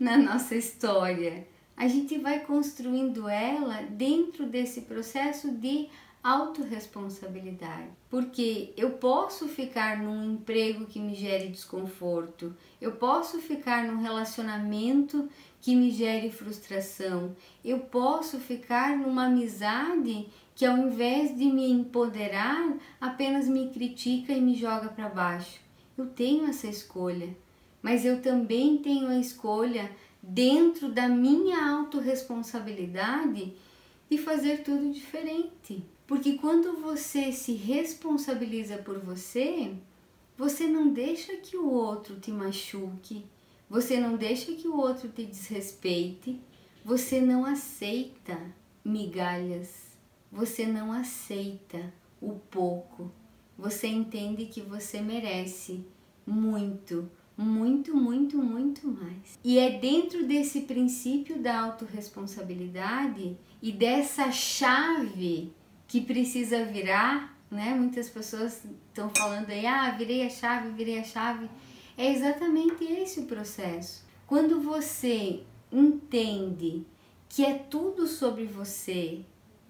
na 0.00 0.16
nossa 0.16 0.56
história 0.56 1.46
a 1.76 1.88
gente 1.88 2.18
vai 2.18 2.40
construindo 2.40 3.28
ela 3.28 3.82
dentro 3.82 4.46
desse 4.46 4.82
processo 4.82 5.50
de 5.50 5.88
autorresponsabilidade. 6.22 7.88
Porque 8.08 8.72
eu 8.76 8.90
posso 8.90 9.48
ficar 9.48 9.98
num 9.98 10.34
emprego 10.34 10.86
que 10.86 11.00
me 11.00 11.14
gere 11.14 11.48
desconforto, 11.48 12.54
eu 12.80 12.92
posso 12.92 13.40
ficar 13.40 13.84
num 13.84 14.00
relacionamento 14.00 15.28
que 15.62 15.76
me 15.76 15.92
gere 15.92 16.28
frustração, 16.28 17.36
eu 17.64 17.78
posso 17.78 18.40
ficar 18.40 18.98
numa 18.98 19.26
amizade 19.26 20.26
que 20.56 20.66
ao 20.66 20.76
invés 20.76 21.36
de 21.38 21.44
me 21.44 21.70
empoderar, 21.70 22.76
apenas 23.00 23.48
me 23.48 23.70
critica 23.70 24.32
e 24.32 24.40
me 24.40 24.56
joga 24.56 24.88
para 24.88 25.08
baixo. 25.08 25.60
Eu 25.96 26.06
tenho 26.06 26.46
essa 26.46 26.66
escolha, 26.66 27.34
mas 27.80 28.04
eu 28.04 28.20
também 28.20 28.78
tenho 28.78 29.06
a 29.06 29.18
escolha 29.18 29.90
dentro 30.20 30.90
da 30.90 31.08
minha 31.08 31.64
autorresponsabilidade 31.78 33.54
e 34.10 34.18
fazer 34.18 34.64
tudo 34.64 34.92
diferente. 34.92 35.84
Porque 36.08 36.34
quando 36.34 36.76
você 36.80 37.30
se 37.30 37.52
responsabiliza 37.52 38.78
por 38.78 38.98
você, 38.98 39.72
você 40.36 40.66
não 40.66 40.92
deixa 40.92 41.36
que 41.36 41.56
o 41.56 41.70
outro 41.70 42.18
te 42.18 42.32
machuque, 42.32 43.24
você 43.72 43.98
não 43.98 44.16
deixa 44.18 44.52
que 44.52 44.68
o 44.68 44.76
outro 44.76 45.08
te 45.08 45.24
desrespeite, 45.24 46.38
você 46.84 47.22
não 47.22 47.46
aceita 47.46 48.38
migalhas, 48.84 49.96
você 50.30 50.66
não 50.66 50.92
aceita 50.92 51.90
o 52.20 52.32
pouco, 52.32 53.10
você 53.56 53.88
entende 53.88 54.44
que 54.44 54.60
você 54.60 55.00
merece 55.00 55.86
muito, 56.26 57.10
muito, 57.34 57.96
muito, 57.96 58.36
muito 58.36 58.86
mais. 58.86 59.38
E 59.42 59.58
é 59.58 59.78
dentro 59.78 60.26
desse 60.26 60.60
princípio 60.60 61.38
da 61.38 61.58
autorresponsabilidade 61.60 63.38
e 63.62 63.72
dessa 63.72 64.30
chave 64.30 65.50
que 65.88 66.02
precisa 66.02 66.62
virar, 66.66 67.38
né? 67.50 67.74
Muitas 67.74 68.10
pessoas 68.10 68.66
estão 68.88 69.08
falando 69.16 69.48
aí, 69.48 69.64
ah, 69.64 69.92
virei 69.92 70.26
a 70.26 70.28
chave, 70.28 70.68
virei 70.72 70.98
a 70.98 71.04
chave. 71.04 71.48
É 72.02 72.10
exatamente 72.10 72.82
esse 72.82 73.20
o 73.20 73.26
processo. 73.26 74.04
Quando 74.26 74.60
você 74.60 75.44
entende 75.70 76.84
que 77.28 77.44
é 77.44 77.54
tudo 77.54 78.08
sobre 78.08 78.44
você 78.44 79.20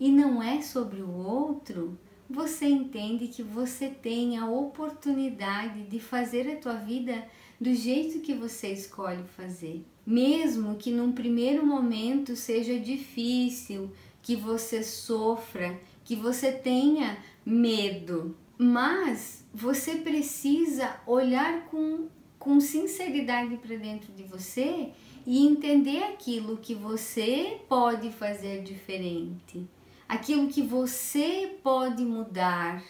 e 0.00 0.10
não 0.10 0.42
é 0.42 0.62
sobre 0.62 1.02
o 1.02 1.12
outro, 1.12 1.98
você 2.30 2.64
entende 2.64 3.28
que 3.28 3.42
você 3.42 3.90
tem 3.90 4.38
a 4.38 4.48
oportunidade 4.48 5.82
de 5.82 6.00
fazer 6.00 6.50
a 6.50 6.56
tua 6.56 6.76
vida 6.76 7.22
do 7.60 7.74
jeito 7.74 8.20
que 8.20 8.32
você 8.32 8.68
escolhe 8.68 9.24
fazer. 9.36 9.84
Mesmo 10.06 10.76
que 10.76 10.90
num 10.90 11.12
primeiro 11.12 11.66
momento 11.66 12.34
seja 12.34 12.78
difícil, 12.78 13.92
que 14.22 14.36
você 14.36 14.82
sofra, 14.82 15.78
que 16.02 16.16
você 16.16 16.50
tenha 16.50 17.18
medo, 17.44 18.34
mas 18.56 19.44
você 19.52 19.96
precisa 19.96 20.96
olhar 21.06 21.66
com, 21.66 22.08
com 22.42 22.58
sinceridade 22.58 23.56
para 23.56 23.76
dentro 23.76 24.12
de 24.12 24.24
você 24.24 24.88
e 25.24 25.46
entender 25.46 26.02
aquilo 26.02 26.56
que 26.56 26.74
você 26.74 27.60
pode 27.68 28.10
fazer 28.10 28.64
diferente, 28.64 29.64
aquilo 30.08 30.48
que 30.48 30.60
você 30.60 31.56
pode 31.62 32.04
mudar, 32.04 32.82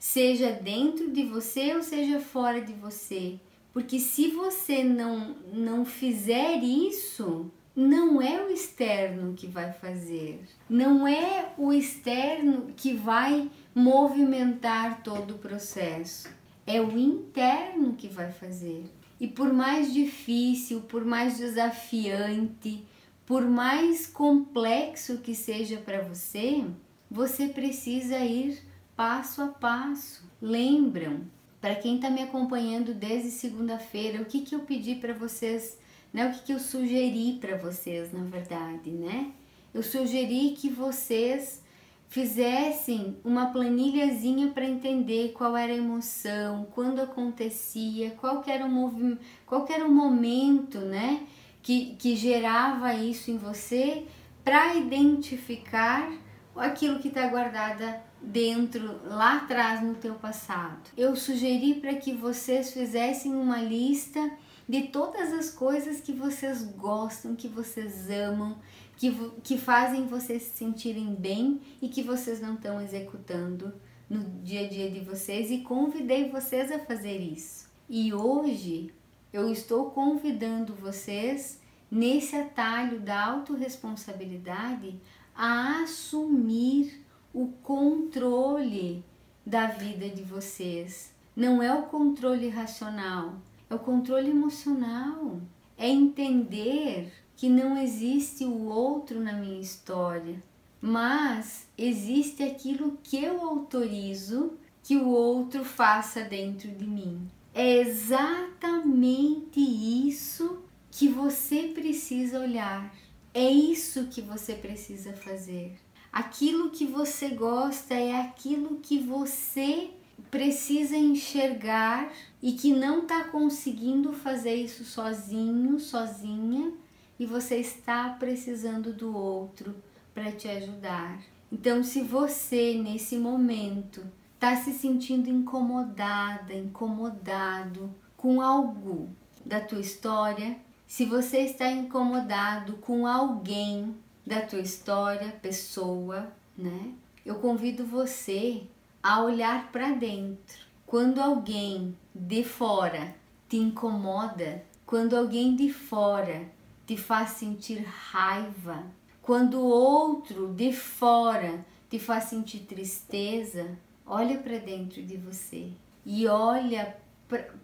seja 0.00 0.50
dentro 0.50 1.08
de 1.12 1.22
você 1.22 1.72
ou 1.76 1.84
seja 1.84 2.18
fora 2.18 2.60
de 2.60 2.72
você. 2.72 3.38
Porque 3.72 4.00
se 4.00 4.26
você 4.32 4.82
não, 4.82 5.36
não 5.52 5.84
fizer 5.84 6.56
isso, 6.64 7.48
não 7.76 8.20
é 8.20 8.44
o 8.44 8.50
externo 8.50 9.34
que 9.34 9.46
vai 9.46 9.72
fazer, 9.72 10.40
não 10.68 11.06
é 11.06 11.52
o 11.56 11.72
externo 11.72 12.72
que 12.76 12.92
vai 12.92 13.48
movimentar 13.72 15.00
todo 15.04 15.36
o 15.36 15.38
processo, 15.38 16.28
é 16.66 16.80
o 16.80 16.98
interno 16.98 17.92
que 17.92 18.08
vai 18.08 18.32
fazer. 18.32 18.95
E 19.20 19.26
por 19.26 19.52
mais 19.52 19.92
difícil, 19.92 20.82
por 20.82 21.04
mais 21.04 21.38
desafiante, 21.38 22.84
por 23.24 23.42
mais 23.42 24.06
complexo 24.06 25.18
que 25.18 25.34
seja 25.34 25.78
para 25.78 26.02
você, 26.02 26.64
você 27.10 27.48
precisa 27.48 28.18
ir 28.18 28.62
passo 28.94 29.42
a 29.42 29.48
passo. 29.48 30.24
Lembram, 30.40 31.22
para 31.60 31.74
quem 31.74 31.96
está 31.96 32.10
me 32.10 32.22
acompanhando 32.22 32.94
desde 32.94 33.30
segunda-feira, 33.30 34.22
o 34.22 34.26
que, 34.26 34.42
que 34.42 34.54
eu 34.54 34.60
pedi 34.60 34.94
para 34.94 35.12
vocês, 35.12 35.78
né? 36.12 36.28
o 36.28 36.32
que, 36.32 36.44
que 36.44 36.52
eu 36.52 36.58
sugeri 36.58 37.38
para 37.40 37.56
vocês, 37.56 38.12
na 38.12 38.22
verdade, 38.24 38.90
né? 38.90 39.32
Eu 39.74 39.82
sugeri 39.82 40.54
que 40.56 40.70
vocês 40.70 41.60
fizessem 42.08 43.16
uma 43.24 43.46
planilhazinha 43.46 44.48
para 44.48 44.64
entender 44.64 45.32
qual 45.32 45.56
era 45.56 45.72
a 45.72 45.76
emoção, 45.76 46.66
quando 46.72 47.00
acontecia, 47.00 48.12
qual 48.12 48.42
era 48.46 48.64
o 48.64 48.70
movimento, 48.70 49.20
qual 49.44 49.66
era 49.68 49.84
o 49.84 49.92
momento, 49.92 50.78
né, 50.78 51.20
que, 51.62 51.96
que 51.98 52.16
gerava 52.16 52.94
isso 52.94 53.30
em 53.30 53.36
você, 53.36 54.06
para 54.44 54.76
identificar 54.76 56.12
aquilo 56.54 57.00
que 57.00 57.08
está 57.08 57.26
guardada 57.26 58.00
dentro 58.22 59.00
lá 59.04 59.38
atrás 59.38 59.82
no 59.82 59.94
teu 59.94 60.14
passado. 60.14 60.90
Eu 60.96 61.14
sugeri 61.16 61.74
para 61.74 61.94
que 61.94 62.12
vocês 62.12 62.72
fizessem 62.72 63.34
uma 63.34 63.60
lista 63.60 64.30
de 64.68 64.88
todas 64.88 65.32
as 65.32 65.50
coisas 65.50 66.00
que 66.00 66.12
vocês 66.12 66.62
gostam, 66.62 67.36
que 67.36 67.48
vocês 67.48 68.10
amam, 68.10 68.58
que, 68.96 69.12
que 69.42 69.58
fazem 69.58 70.06
vocês 70.06 70.42
se 70.42 70.56
sentirem 70.56 71.14
bem 71.14 71.60
e 71.80 71.88
que 71.88 72.02
vocês 72.02 72.40
não 72.40 72.54
estão 72.54 72.80
executando 72.80 73.72
no 74.08 74.24
dia 74.42 74.66
a 74.66 74.68
dia 74.68 74.90
de 74.90 75.00
vocês 75.00 75.50
e 75.50 75.58
convidei 75.58 76.30
vocês 76.30 76.70
a 76.72 76.78
fazer 76.78 77.18
isso. 77.18 77.68
E 77.88 78.12
hoje 78.12 78.92
eu 79.32 79.50
estou 79.50 79.90
convidando 79.90 80.74
vocês 80.74 81.60
nesse 81.90 82.34
atalho 82.34 83.00
da 83.00 83.24
autorresponsabilidade 83.24 84.98
a 85.34 85.82
assumir 85.82 87.04
o 87.32 87.48
controle 87.62 89.04
da 89.44 89.66
vida 89.66 90.08
de 90.08 90.22
vocês. 90.22 91.12
Não 91.34 91.62
é 91.62 91.72
o 91.72 91.82
controle 91.82 92.48
racional, 92.48 93.34
é 93.68 93.74
o 93.74 93.78
controle 93.78 94.30
emocional. 94.30 95.40
É 95.76 95.88
entender 95.88 97.12
que 97.36 97.48
não 97.48 97.76
existe 97.76 98.44
o 98.44 98.64
outro 98.66 99.20
na 99.20 99.34
minha 99.34 99.60
história, 99.60 100.42
mas 100.80 101.68
existe 101.76 102.42
aquilo 102.42 102.98
que 103.02 103.22
eu 103.22 103.42
autorizo 103.42 104.54
que 104.82 104.96
o 104.96 105.08
outro 105.08 105.64
faça 105.64 106.22
dentro 106.22 106.70
de 106.70 106.86
mim. 106.86 107.28
É 107.52 107.78
exatamente 107.78 109.60
isso 109.60 110.62
que 110.90 111.08
você 111.08 111.72
precisa 111.74 112.40
olhar. 112.40 112.94
É 113.34 113.50
isso 113.50 114.06
que 114.06 114.22
você 114.22 114.54
precisa 114.54 115.12
fazer. 115.12 115.76
Aquilo 116.10 116.70
que 116.70 116.86
você 116.86 117.28
gosta 117.28 117.92
é 117.92 118.18
aquilo 118.18 118.78
que 118.80 118.98
você 118.98 119.90
precisa 120.36 120.94
enxergar 120.94 122.12
e 122.42 122.52
que 122.52 122.70
não 122.70 123.00
está 123.00 123.24
conseguindo 123.24 124.12
fazer 124.12 124.54
isso 124.54 124.84
sozinho, 124.84 125.80
sozinha, 125.80 126.74
e 127.18 127.24
você 127.24 127.56
está 127.56 128.10
precisando 128.10 128.92
do 128.92 129.16
outro 129.16 129.74
para 130.12 130.30
te 130.30 130.46
ajudar. 130.46 131.22
Então, 131.50 131.82
se 131.82 132.02
você 132.02 132.74
nesse 132.74 133.16
momento 133.16 134.02
está 134.34 134.54
se 134.56 134.74
sentindo 134.74 135.30
incomodada, 135.30 136.52
incomodado 136.52 137.94
com 138.14 138.42
algo 138.42 139.08
da 139.42 139.58
tua 139.58 139.80
história, 139.80 140.58
se 140.86 141.06
você 141.06 141.38
está 141.38 141.70
incomodado 141.70 142.74
com 142.74 143.06
alguém 143.06 143.96
da 144.26 144.42
tua 144.42 144.60
história, 144.60 145.32
pessoa, 145.40 146.30
né? 146.58 146.92
Eu 147.24 147.36
convido 147.36 147.86
você 147.86 148.64
a 149.06 149.22
olhar 149.22 149.70
para 149.70 149.92
dentro. 149.92 150.66
Quando 150.84 151.20
alguém 151.20 151.96
de 152.12 152.42
fora 152.42 153.14
te 153.48 153.56
incomoda, 153.56 154.64
quando 154.84 155.16
alguém 155.16 155.54
de 155.54 155.72
fora 155.72 156.50
te 156.84 156.96
faz 156.96 157.30
sentir 157.30 157.84
raiva, 157.84 158.84
quando 159.22 159.60
outro 159.60 160.48
de 160.48 160.72
fora 160.72 161.64
te 161.88 162.00
faz 162.00 162.24
sentir 162.24 162.62
tristeza, 162.62 163.78
olha 164.04 164.38
para 164.38 164.58
dentro 164.58 165.00
de 165.00 165.16
você 165.16 165.70
e 166.04 166.26
olha 166.26 166.96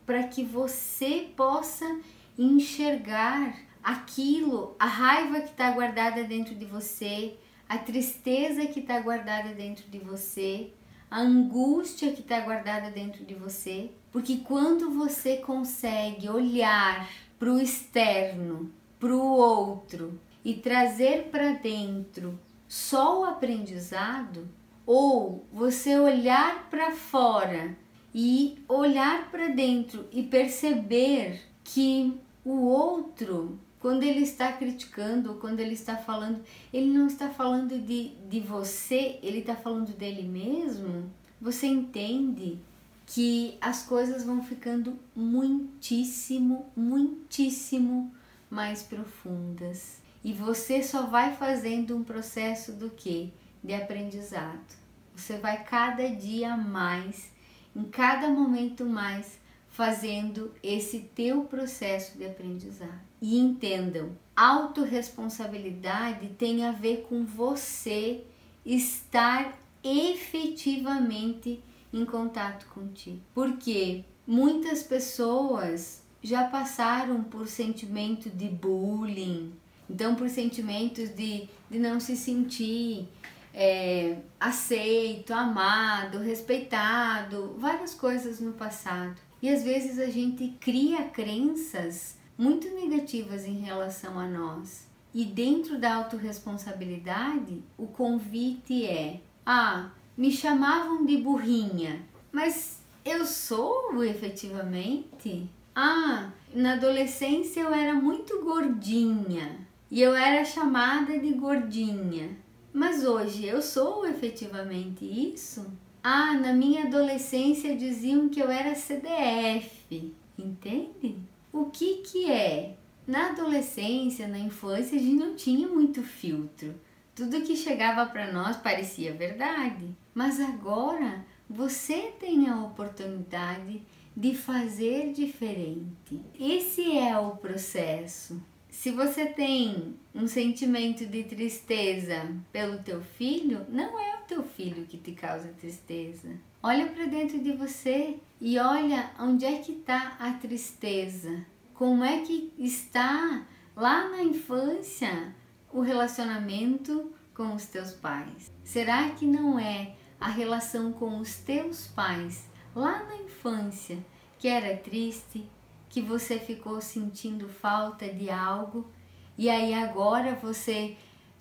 para 0.07 0.23
que 0.23 0.45
você 0.45 1.29
possa 1.37 2.01
enxergar 2.39 3.59
aquilo, 3.83 4.77
a 4.79 4.87
raiva 4.87 5.41
que 5.41 5.51
está 5.51 5.73
guardada 5.73 6.23
dentro 6.23 6.55
de 6.55 6.67
você, 6.67 7.35
a 7.69 7.79
tristeza 7.79 8.65
que 8.67 8.79
está 8.79 9.01
guardada 9.01 9.53
dentro 9.53 9.91
de 9.91 9.99
você, 9.99 10.73
a 11.13 11.21
angústia 11.21 12.11
que 12.11 12.23
está 12.23 12.41
guardada 12.41 12.91
dentro 12.91 13.23
de 13.23 13.35
você, 13.35 13.91
porque 14.11 14.39
quando 14.39 14.91
você 14.91 15.37
consegue 15.37 16.27
olhar 16.27 17.07
para 17.39 17.53
o 17.53 17.61
externo 17.61 18.73
para 18.99 19.15
o 19.15 19.21
outro 19.21 20.19
e 20.43 20.55
trazer 20.55 21.25
para 21.25 21.53
dentro 21.53 22.39
só 22.67 23.21
o 23.21 23.25
aprendizado, 23.27 24.49
ou 24.87 25.45
você 25.53 25.99
olhar 26.01 26.71
para 26.71 26.93
fora 26.93 27.77
e 28.15 28.65
olhar 28.67 29.31
para 29.31 29.49
dentro 29.49 30.07
e 30.11 30.23
perceber 30.23 31.43
que 31.63 32.19
o 32.43 32.63
outro, 32.63 33.61
quando 33.83 34.05
ele 34.05 34.21
está 34.21 34.53
criticando, 34.53 35.35
quando 35.35 35.59
ele 35.59 35.75
está 35.75 35.97
falando, 35.97 36.41
ele 36.73 36.87
não 36.87 37.09
está 37.09 37.31
falando 37.31 37.77
de, 37.81 38.15
de 38.31 38.39
você, 38.39 39.19
ele 39.21 39.41
está 39.41 39.57
falando 39.57 39.93
dele 39.97 40.23
mesmo, 40.23 41.11
você 41.41 41.67
entende 41.67 42.61
que 43.05 43.59
as 43.61 43.83
coisas 43.83 44.25
vão 44.25 44.41
ficando 44.41 44.97
muitíssimo, 45.17 46.71
muitíssimo 46.77 48.15
mais 48.49 48.85
profundas. 48.85 50.01
E 50.23 50.33
você 50.33 50.81
só 50.81 51.07
vai 51.07 51.35
fazendo 51.35 51.97
um 51.97 52.05
processo 52.05 52.71
do 52.71 52.89
que? 52.89 53.33
De 53.65 53.75
aprendizado. 53.75 54.77
Você 55.17 55.39
vai 55.39 55.65
cada 55.65 56.09
dia 56.09 56.57
mais, 56.57 57.33
em 57.75 57.83
cada 57.83 58.29
momento 58.29 58.87
mais, 58.87 59.41
fazendo 59.71 60.55
esse 60.63 61.01
teu 61.01 61.43
processo 61.43 62.17
de 62.17 62.25
aprendizado. 62.25 63.12
E 63.23 63.39
entendam, 63.39 64.19
autorresponsabilidade 64.35 66.31
tem 66.31 66.65
a 66.65 66.73
ver 66.73 67.07
com 67.09 67.25
você 67.25 68.25
estar 68.67 69.57
efetivamente 69.85 71.63
em 71.93 72.05
contato 72.05 72.67
contigo. 72.67 73.21
Porque 73.33 74.05
muitas 74.27 74.83
pessoas 74.83 76.03
já 76.21 76.49
passaram 76.49 77.23
por 77.23 77.47
sentimento 77.47 78.29
de 78.29 78.49
bullying, 78.49 79.53
então 79.89 80.17
por 80.17 80.29
sentimentos 80.29 81.15
de, 81.15 81.49
de 81.71 81.79
não 81.79 82.01
se 82.01 82.17
sentir 82.17 83.09
é, 83.55 84.17
aceito, 84.41 85.33
amado, 85.33 86.19
respeitado, 86.19 87.55
várias 87.59 87.95
coisas 87.95 88.41
no 88.41 88.53
passado. 88.53 89.21
E 89.41 89.49
às 89.49 89.63
vezes 89.63 89.99
a 89.99 90.07
gente 90.07 90.57
cria 90.61 91.05
crenças 91.05 92.21
muito 92.37 92.69
negativas 92.71 93.45
em 93.45 93.61
relação 93.61 94.19
a 94.19 94.27
nós. 94.27 94.87
E 95.15 95.25
dentro 95.25 95.79
da 95.79 95.97
autorresponsabilidade, 95.97 97.63
o 97.77 97.87
convite 97.87 98.87
é: 98.87 99.21
ah, 99.45 99.91
me 100.17 100.33
chamavam 100.33 101.05
de 101.05 101.19
burrinha, 101.19 102.03
mas 102.31 102.81
eu 103.05 103.27
sou 103.27 104.03
efetivamente? 104.05 105.49
Ah, 105.75 106.31
na 106.55 106.75
adolescência 106.75 107.61
eu 107.61 107.73
era 107.73 107.95
muito 107.95 108.43
gordinha 108.43 109.67
e 109.91 110.01
eu 110.01 110.15
era 110.15 110.45
chamada 110.45 111.19
de 111.19 111.33
gordinha. 111.33 112.37
Mas 112.73 113.05
hoje 113.05 113.45
eu 113.45 113.61
sou 113.61 114.07
efetivamente 114.07 115.05
isso? 115.05 115.67
Ah, 116.03 116.35
na 116.35 116.53
minha 116.53 116.85
adolescência 116.85 117.77
diziam 117.77 118.29
que 118.29 118.41
eu 118.41 118.51
era 118.51 118.75
CDF, 118.75 120.15
entende? 120.39 121.19
O 121.53 121.67
que 121.67 121.99
que 121.99 122.31
é? 122.31 122.77
Na 123.07 123.29
adolescência, 123.29 124.27
na 124.27 124.39
infância, 124.39 124.97
a 124.97 125.01
gente 125.01 125.17
não 125.17 125.37
tinha 125.37 125.69
muito 125.69 126.03
filtro. 126.03 126.75
Tudo 127.15 127.43
que 127.43 127.57
chegava 127.57 128.07
para 128.07 128.33
nós 128.33 128.57
parecia 128.57 129.13
verdade. 129.13 129.95
Mas 130.15 130.41
agora 130.41 131.27
você 131.49 132.13
tem 132.19 132.49
a 132.49 132.65
oportunidade 132.65 133.83
de 134.17 134.35
fazer 134.35 135.13
diferente. 135.13 136.21
Esse 136.39 136.97
é 136.97 137.19
o 137.19 137.37
processo. 137.37 138.43
Se 138.71 138.91
você 138.91 139.27
tem 139.27 139.95
um 140.15 140.27
sentimento 140.27 141.05
de 141.05 141.25
tristeza 141.25 142.35
pelo 142.51 142.79
teu 142.79 143.03
filho, 143.03 143.67
não 143.69 144.01
é 144.01 144.17
o 144.17 144.27
teu 144.27 144.43
filho 144.43 144.87
que 144.87 144.97
te 144.97 145.13
causa 145.13 145.49
tristeza. 145.61 146.31
Olha 146.63 146.87
para 146.87 147.05
dentro 147.05 147.39
de 147.39 147.53
você 147.53 148.17
e 148.45 148.59
olha 148.59 149.09
onde 149.21 149.45
é 149.45 149.61
que 149.61 149.71
está 149.71 150.17
a 150.19 150.33
tristeza. 150.33 151.47
Como 151.73 152.03
é 152.03 152.23
que 152.23 152.53
está 152.59 153.47
lá 153.77 154.09
na 154.09 154.21
infância 154.25 155.33
o 155.73 155.81
relacionamento 155.81 157.13
com 157.33 157.55
os 157.55 157.67
teus 157.67 157.93
pais? 157.93 158.51
Será 158.65 159.11
que 159.11 159.25
não 159.25 159.61
é 159.61 159.95
a 160.19 160.27
relação 160.27 160.93
com 160.93 161.21
os 161.21 161.37
teus 161.37 161.87
pais 161.87 162.51
lá 162.75 163.05
na 163.05 163.15
infância 163.19 164.05
que 164.41 164.49
era 164.49 164.77
triste, 164.77 165.49
que 165.89 166.03
você 166.03 166.37
ficou 166.37 166.81
sentindo 166.81 167.49
falta 167.49 168.09
de 168.09 168.29
algo 168.29 168.91
e 169.39 169.49
aí 169.49 169.73
agora 169.73 170.35
você 170.35 170.97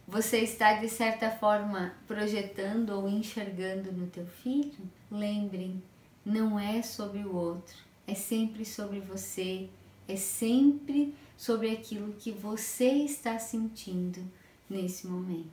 você 0.07 0.41
está 0.41 0.73
de 0.73 0.89
certa 0.89 1.31
forma 1.31 1.95
projetando 2.05 2.91
ou 2.91 3.09
enxergando 3.09 3.91
no 3.91 4.05
teu 4.05 4.27
filho? 4.27 4.87
Lembrem, 5.09 5.81
não 6.25 6.59
é 6.59 6.81
sobre 6.81 7.19
o 7.19 7.35
outro, 7.35 7.75
é 8.07 8.13
sempre 8.13 8.65
sobre 8.65 8.99
você, 8.99 9.69
é 10.07 10.15
sempre 10.15 11.15
sobre 11.37 11.71
aquilo 11.71 12.13
que 12.13 12.31
você 12.31 12.89
está 12.89 13.39
sentindo 13.39 14.21
nesse 14.69 15.07
momento. 15.07 15.49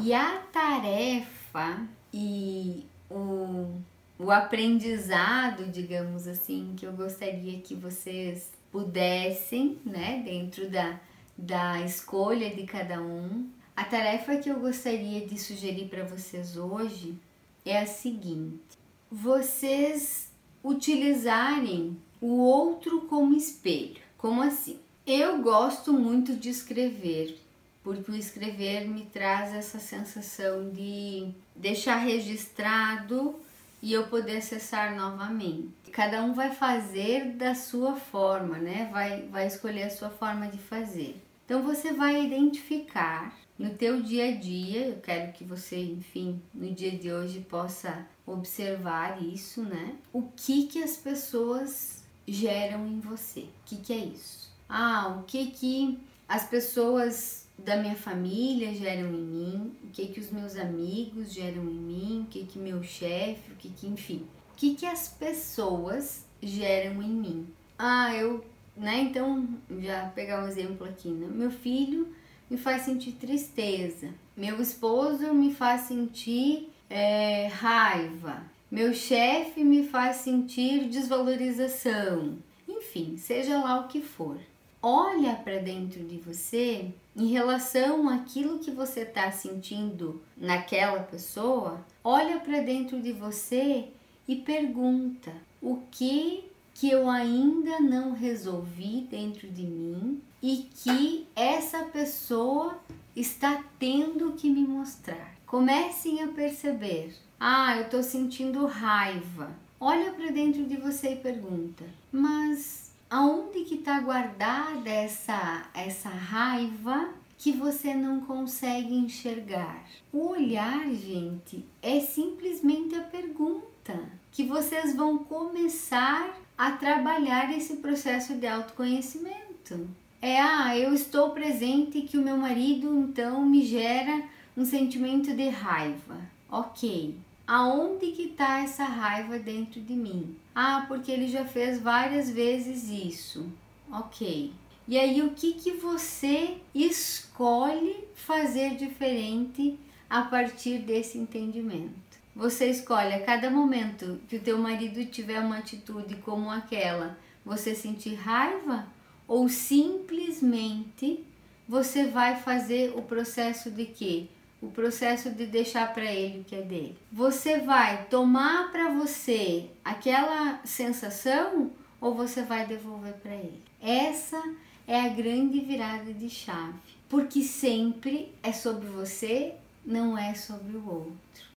E 0.00 0.12
a 0.14 0.38
tarefa 0.52 1.86
e 2.12 2.86
o 3.10 3.80
o 4.22 4.30
aprendizado, 4.30 5.66
digamos 5.66 6.28
assim, 6.28 6.74
que 6.76 6.86
eu 6.86 6.92
gostaria 6.92 7.60
que 7.60 7.74
vocês 7.74 8.52
pudessem, 8.70 9.80
né, 9.84 10.22
dentro 10.24 10.70
da, 10.70 11.00
da 11.36 11.80
escolha 11.80 12.54
de 12.54 12.62
cada 12.62 13.02
um. 13.02 13.50
A 13.74 13.84
tarefa 13.84 14.36
que 14.36 14.48
eu 14.48 14.60
gostaria 14.60 15.26
de 15.26 15.36
sugerir 15.36 15.88
para 15.88 16.04
vocês 16.04 16.56
hoje 16.56 17.18
é 17.64 17.80
a 17.80 17.86
seguinte: 17.86 18.78
vocês 19.12 20.32
utilizarem 20.64 21.98
o 22.18 22.38
outro 22.38 23.02
como 23.02 23.36
espelho. 23.36 24.00
Como 24.16 24.40
assim? 24.40 24.78
Eu 25.06 25.42
gosto 25.42 25.92
muito 25.92 26.34
de 26.34 26.48
escrever, 26.48 27.38
porque 27.84 28.10
o 28.10 28.16
escrever 28.16 28.88
me 28.88 29.04
traz 29.04 29.54
essa 29.54 29.78
sensação 29.78 30.70
de 30.70 31.28
deixar 31.54 31.96
registrado 31.96 33.34
e 33.82 33.92
eu 33.92 34.06
poder 34.06 34.38
acessar 34.38 34.96
novamente. 34.96 35.90
Cada 35.90 36.22
um 36.22 36.32
vai 36.32 36.54
fazer 36.54 37.32
da 37.32 37.54
sua 37.54 37.96
forma, 37.96 38.56
né? 38.56 38.88
Vai, 38.90 39.22
vai 39.24 39.46
escolher 39.46 39.82
a 39.82 39.90
sua 39.90 40.08
forma 40.08 40.46
de 40.46 40.56
fazer. 40.56 41.22
Então 41.44 41.62
você 41.62 41.92
vai 41.92 42.24
identificar 42.24 43.36
no 43.58 43.74
teu 43.74 44.00
dia 44.00 44.28
a 44.28 44.32
dia, 44.32 44.86
eu 44.86 45.00
quero 45.00 45.32
que 45.32 45.44
você, 45.44 45.76
enfim, 45.76 46.40
no 46.54 46.72
dia 46.72 46.92
de 46.92 47.12
hoje 47.12 47.40
possa 47.40 48.06
observar 48.26 49.22
isso, 49.22 49.62
né? 49.62 49.96
O 50.12 50.22
que 50.22 50.66
que 50.66 50.82
as 50.82 50.96
pessoas 50.96 52.02
geram 52.26 52.86
em 52.86 53.00
você? 53.00 53.40
O 53.40 53.64
que 53.64 53.76
que 53.76 53.92
é 53.92 54.04
isso? 54.04 54.50
Ah, 54.68 55.18
o 55.18 55.24
que 55.24 55.50
que 55.50 55.98
as 56.28 56.44
pessoas 56.44 57.46
da 57.58 57.76
minha 57.76 57.94
família 57.94 58.74
geram 58.74 59.10
em 59.10 59.22
mim, 59.22 59.76
o 59.84 59.88
que 59.88 60.06
que 60.06 60.20
os 60.20 60.30
meus 60.30 60.56
amigos 60.56 61.32
geram 61.32 61.64
em 61.64 61.78
mim, 61.78 62.22
o 62.22 62.30
que 62.30 62.44
que 62.44 62.58
meu 62.58 62.82
chefe, 62.82 63.52
o 63.52 63.56
que 63.56 63.68
que, 63.68 63.86
enfim, 63.86 64.26
o 64.52 64.56
que 64.56 64.74
que 64.74 64.86
as 64.86 65.08
pessoas 65.08 66.24
geram 66.40 67.02
em 67.02 67.10
mim. 67.10 67.46
Ah, 67.78 68.14
eu, 68.16 68.44
né, 68.76 69.00
então, 69.00 69.48
já 69.80 70.06
pegar 70.08 70.42
um 70.42 70.48
exemplo 70.48 70.86
aqui, 70.86 71.08
né? 71.08 71.26
Meu 71.28 71.50
filho 71.50 72.12
me 72.50 72.56
faz 72.56 72.82
sentir 72.82 73.12
tristeza, 73.12 74.08
meu 74.36 74.60
esposo 74.60 75.32
me 75.34 75.54
faz 75.54 75.82
sentir 75.82 76.71
é, 76.94 77.46
raiva, 77.46 78.42
meu 78.70 78.92
chefe 78.92 79.64
me 79.64 79.88
faz 79.88 80.16
sentir 80.16 80.90
desvalorização, 80.90 82.36
enfim, 82.68 83.16
seja 83.16 83.58
lá 83.58 83.80
o 83.80 83.88
que 83.88 84.02
for. 84.02 84.36
Olha 84.82 85.34
para 85.36 85.58
dentro 85.58 86.04
de 86.04 86.18
você 86.18 86.92
em 87.16 87.28
relação 87.28 88.10
àquilo 88.10 88.58
que 88.58 88.70
você 88.70 89.00
está 89.00 89.30
sentindo 89.30 90.20
naquela 90.36 91.00
pessoa, 91.00 91.80
olha 92.04 92.38
para 92.40 92.60
dentro 92.60 93.00
de 93.00 93.12
você 93.12 93.88
e 94.28 94.36
pergunta: 94.36 95.32
o 95.62 95.78
que 95.90 96.44
que 96.74 96.90
eu 96.90 97.08
ainda 97.08 97.80
não 97.80 98.12
resolvi 98.12 99.06
dentro 99.10 99.48
de 99.48 99.62
mim 99.62 100.20
e 100.42 100.68
que 100.74 101.26
essa 101.34 101.84
pessoa 101.84 102.78
está 103.14 103.64
tendo 103.78 104.32
que 104.32 104.50
me 104.50 104.66
mostrar. 104.66 105.41
Comecem 105.52 106.22
a 106.22 106.28
perceber: 106.28 107.14
ah, 107.38 107.76
eu 107.76 107.82
estou 107.82 108.02
sentindo 108.02 108.64
raiva. 108.64 109.50
Olha 109.78 110.10
para 110.10 110.30
dentro 110.30 110.64
de 110.64 110.78
você 110.78 111.12
e 111.12 111.16
pergunta: 111.16 111.84
mas 112.10 112.90
aonde 113.10 113.62
que 113.64 113.74
está 113.74 114.00
guardada 114.00 114.88
essa, 114.88 115.68
essa 115.74 116.08
raiva 116.08 117.10
que 117.36 117.52
você 117.52 117.92
não 117.92 118.20
consegue 118.20 118.94
enxergar? 118.94 119.84
O 120.10 120.28
olhar, 120.28 120.88
gente, 120.88 121.62
é 121.82 122.00
simplesmente 122.00 122.94
a 122.94 123.02
pergunta 123.02 124.00
que 124.30 124.44
vocês 124.44 124.96
vão 124.96 125.18
começar 125.18 126.34
a 126.56 126.70
trabalhar 126.70 127.54
esse 127.54 127.76
processo 127.76 128.32
de 128.36 128.46
autoconhecimento. 128.46 129.86
É, 130.22 130.40
ah, 130.40 130.78
eu 130.78 130.94
estou 130.94 131.32
presente 131.32 132.00
que 132.00 132.16
o 132.16 132.22
meu 132.22 132.38
marido 132.38 132.98
então 133.00 133.44
me 133.44 133.62
gera 133.62 134.31
um 134.56 134.64
sentimento 134.64 135.34
de 135.34 135.48
raiva. 135.48 136.20
Ok, 136.50 137.16
Aonde 137.46 138.12
que 138.12 138.22
está 138.22 138.60
essa 138.60 138.84
raiva 138.84 139.38
dentro 139.38 139.80
de 139.80 139.92
mim? 139.94 140.36
Ah, 140.54 140.84
porque 140.86 141.10
ele 141.10 141.28
já 141.28 141.44
fez 141.44 141.80
várias 141.80 142.30
vezes 142.30 142.88
isso. 142.88 143.52
Ok. 143.90 144.52
E 144.86 144.98
aí 144.98 145.22
o 145.22 145.32
que 145.32 145.54
que 145.54 145.72
você 145.72 146.56
escolhe 146.74 148.04
fazer 148.14 148.76
diferente 148.76 149.78
a 150.08 150.22
partir 150.22 150.78
desse 150.78 151.18
entendimento? 151.18 151.92
Você 152.34 152.70
escolhe 152.70 153.12
a 153.12 153.22
cada 153.22 153.50
momento 153.50 154.20
que 154.28 154.36
o 154.36 154.40
teu 154.40 154.56
marido 154.56 155.04
tiver 155.06 155.40
uma 155.40 155.58
atitude 155.58 156.16
como 156.16 156.50
aquela, 156.50 157.18
você 157.44 157.74
sentir 157.74 158.14
raiva 158.14 158.86
ou 159.28 159.48
simplesmente 159.48 161.24
você 161.68 162.06
vai 162.06 162.36
fazer 162.36 162.94
o 162.96 163.02
processo 163.02 163.70
de 163.70 163.84
quê? 163.84 164.28
O 164.62 164.70
processo 164.70 165.28
de 165.30 165.44
deixar 165.44 165.92
para 165.92 166.04
ele 166.04 166.40
o 166.40 166.44
que 166.44 166.54
é 166.54 166.62
dele. 166.62 166.96
Você 167.10 167.58
vai 167.58 168.04
tomar 168.04 168.70
para 168.70 168.90
você 168.90 169.68
aquela 169.84 170.60
sensação 170.64 171.72
ou 172.00 172.14
você 172.14 172.42
vai 172.42 172.64
devolver 172.64 173.14
para 173.14 173.34
ele? 173.34 173.60
Essa 173.80 174.40
é 174.86 175.00
a 175.00 175.08
grande 175.08 175.60
virada 175.60 176.12
de 176.14 176.30
chave, 176.30 176.78
porque 177.08 177.42
sempre 177.42 178.32
é 178.42 178.52
sobre 178.52 178.86
você, 178.86 179.54
não 179.84 180.16
é 180.16 180.34
sobre 180.34 180.76
o 180.76 180.88
outro. 180.88 181.50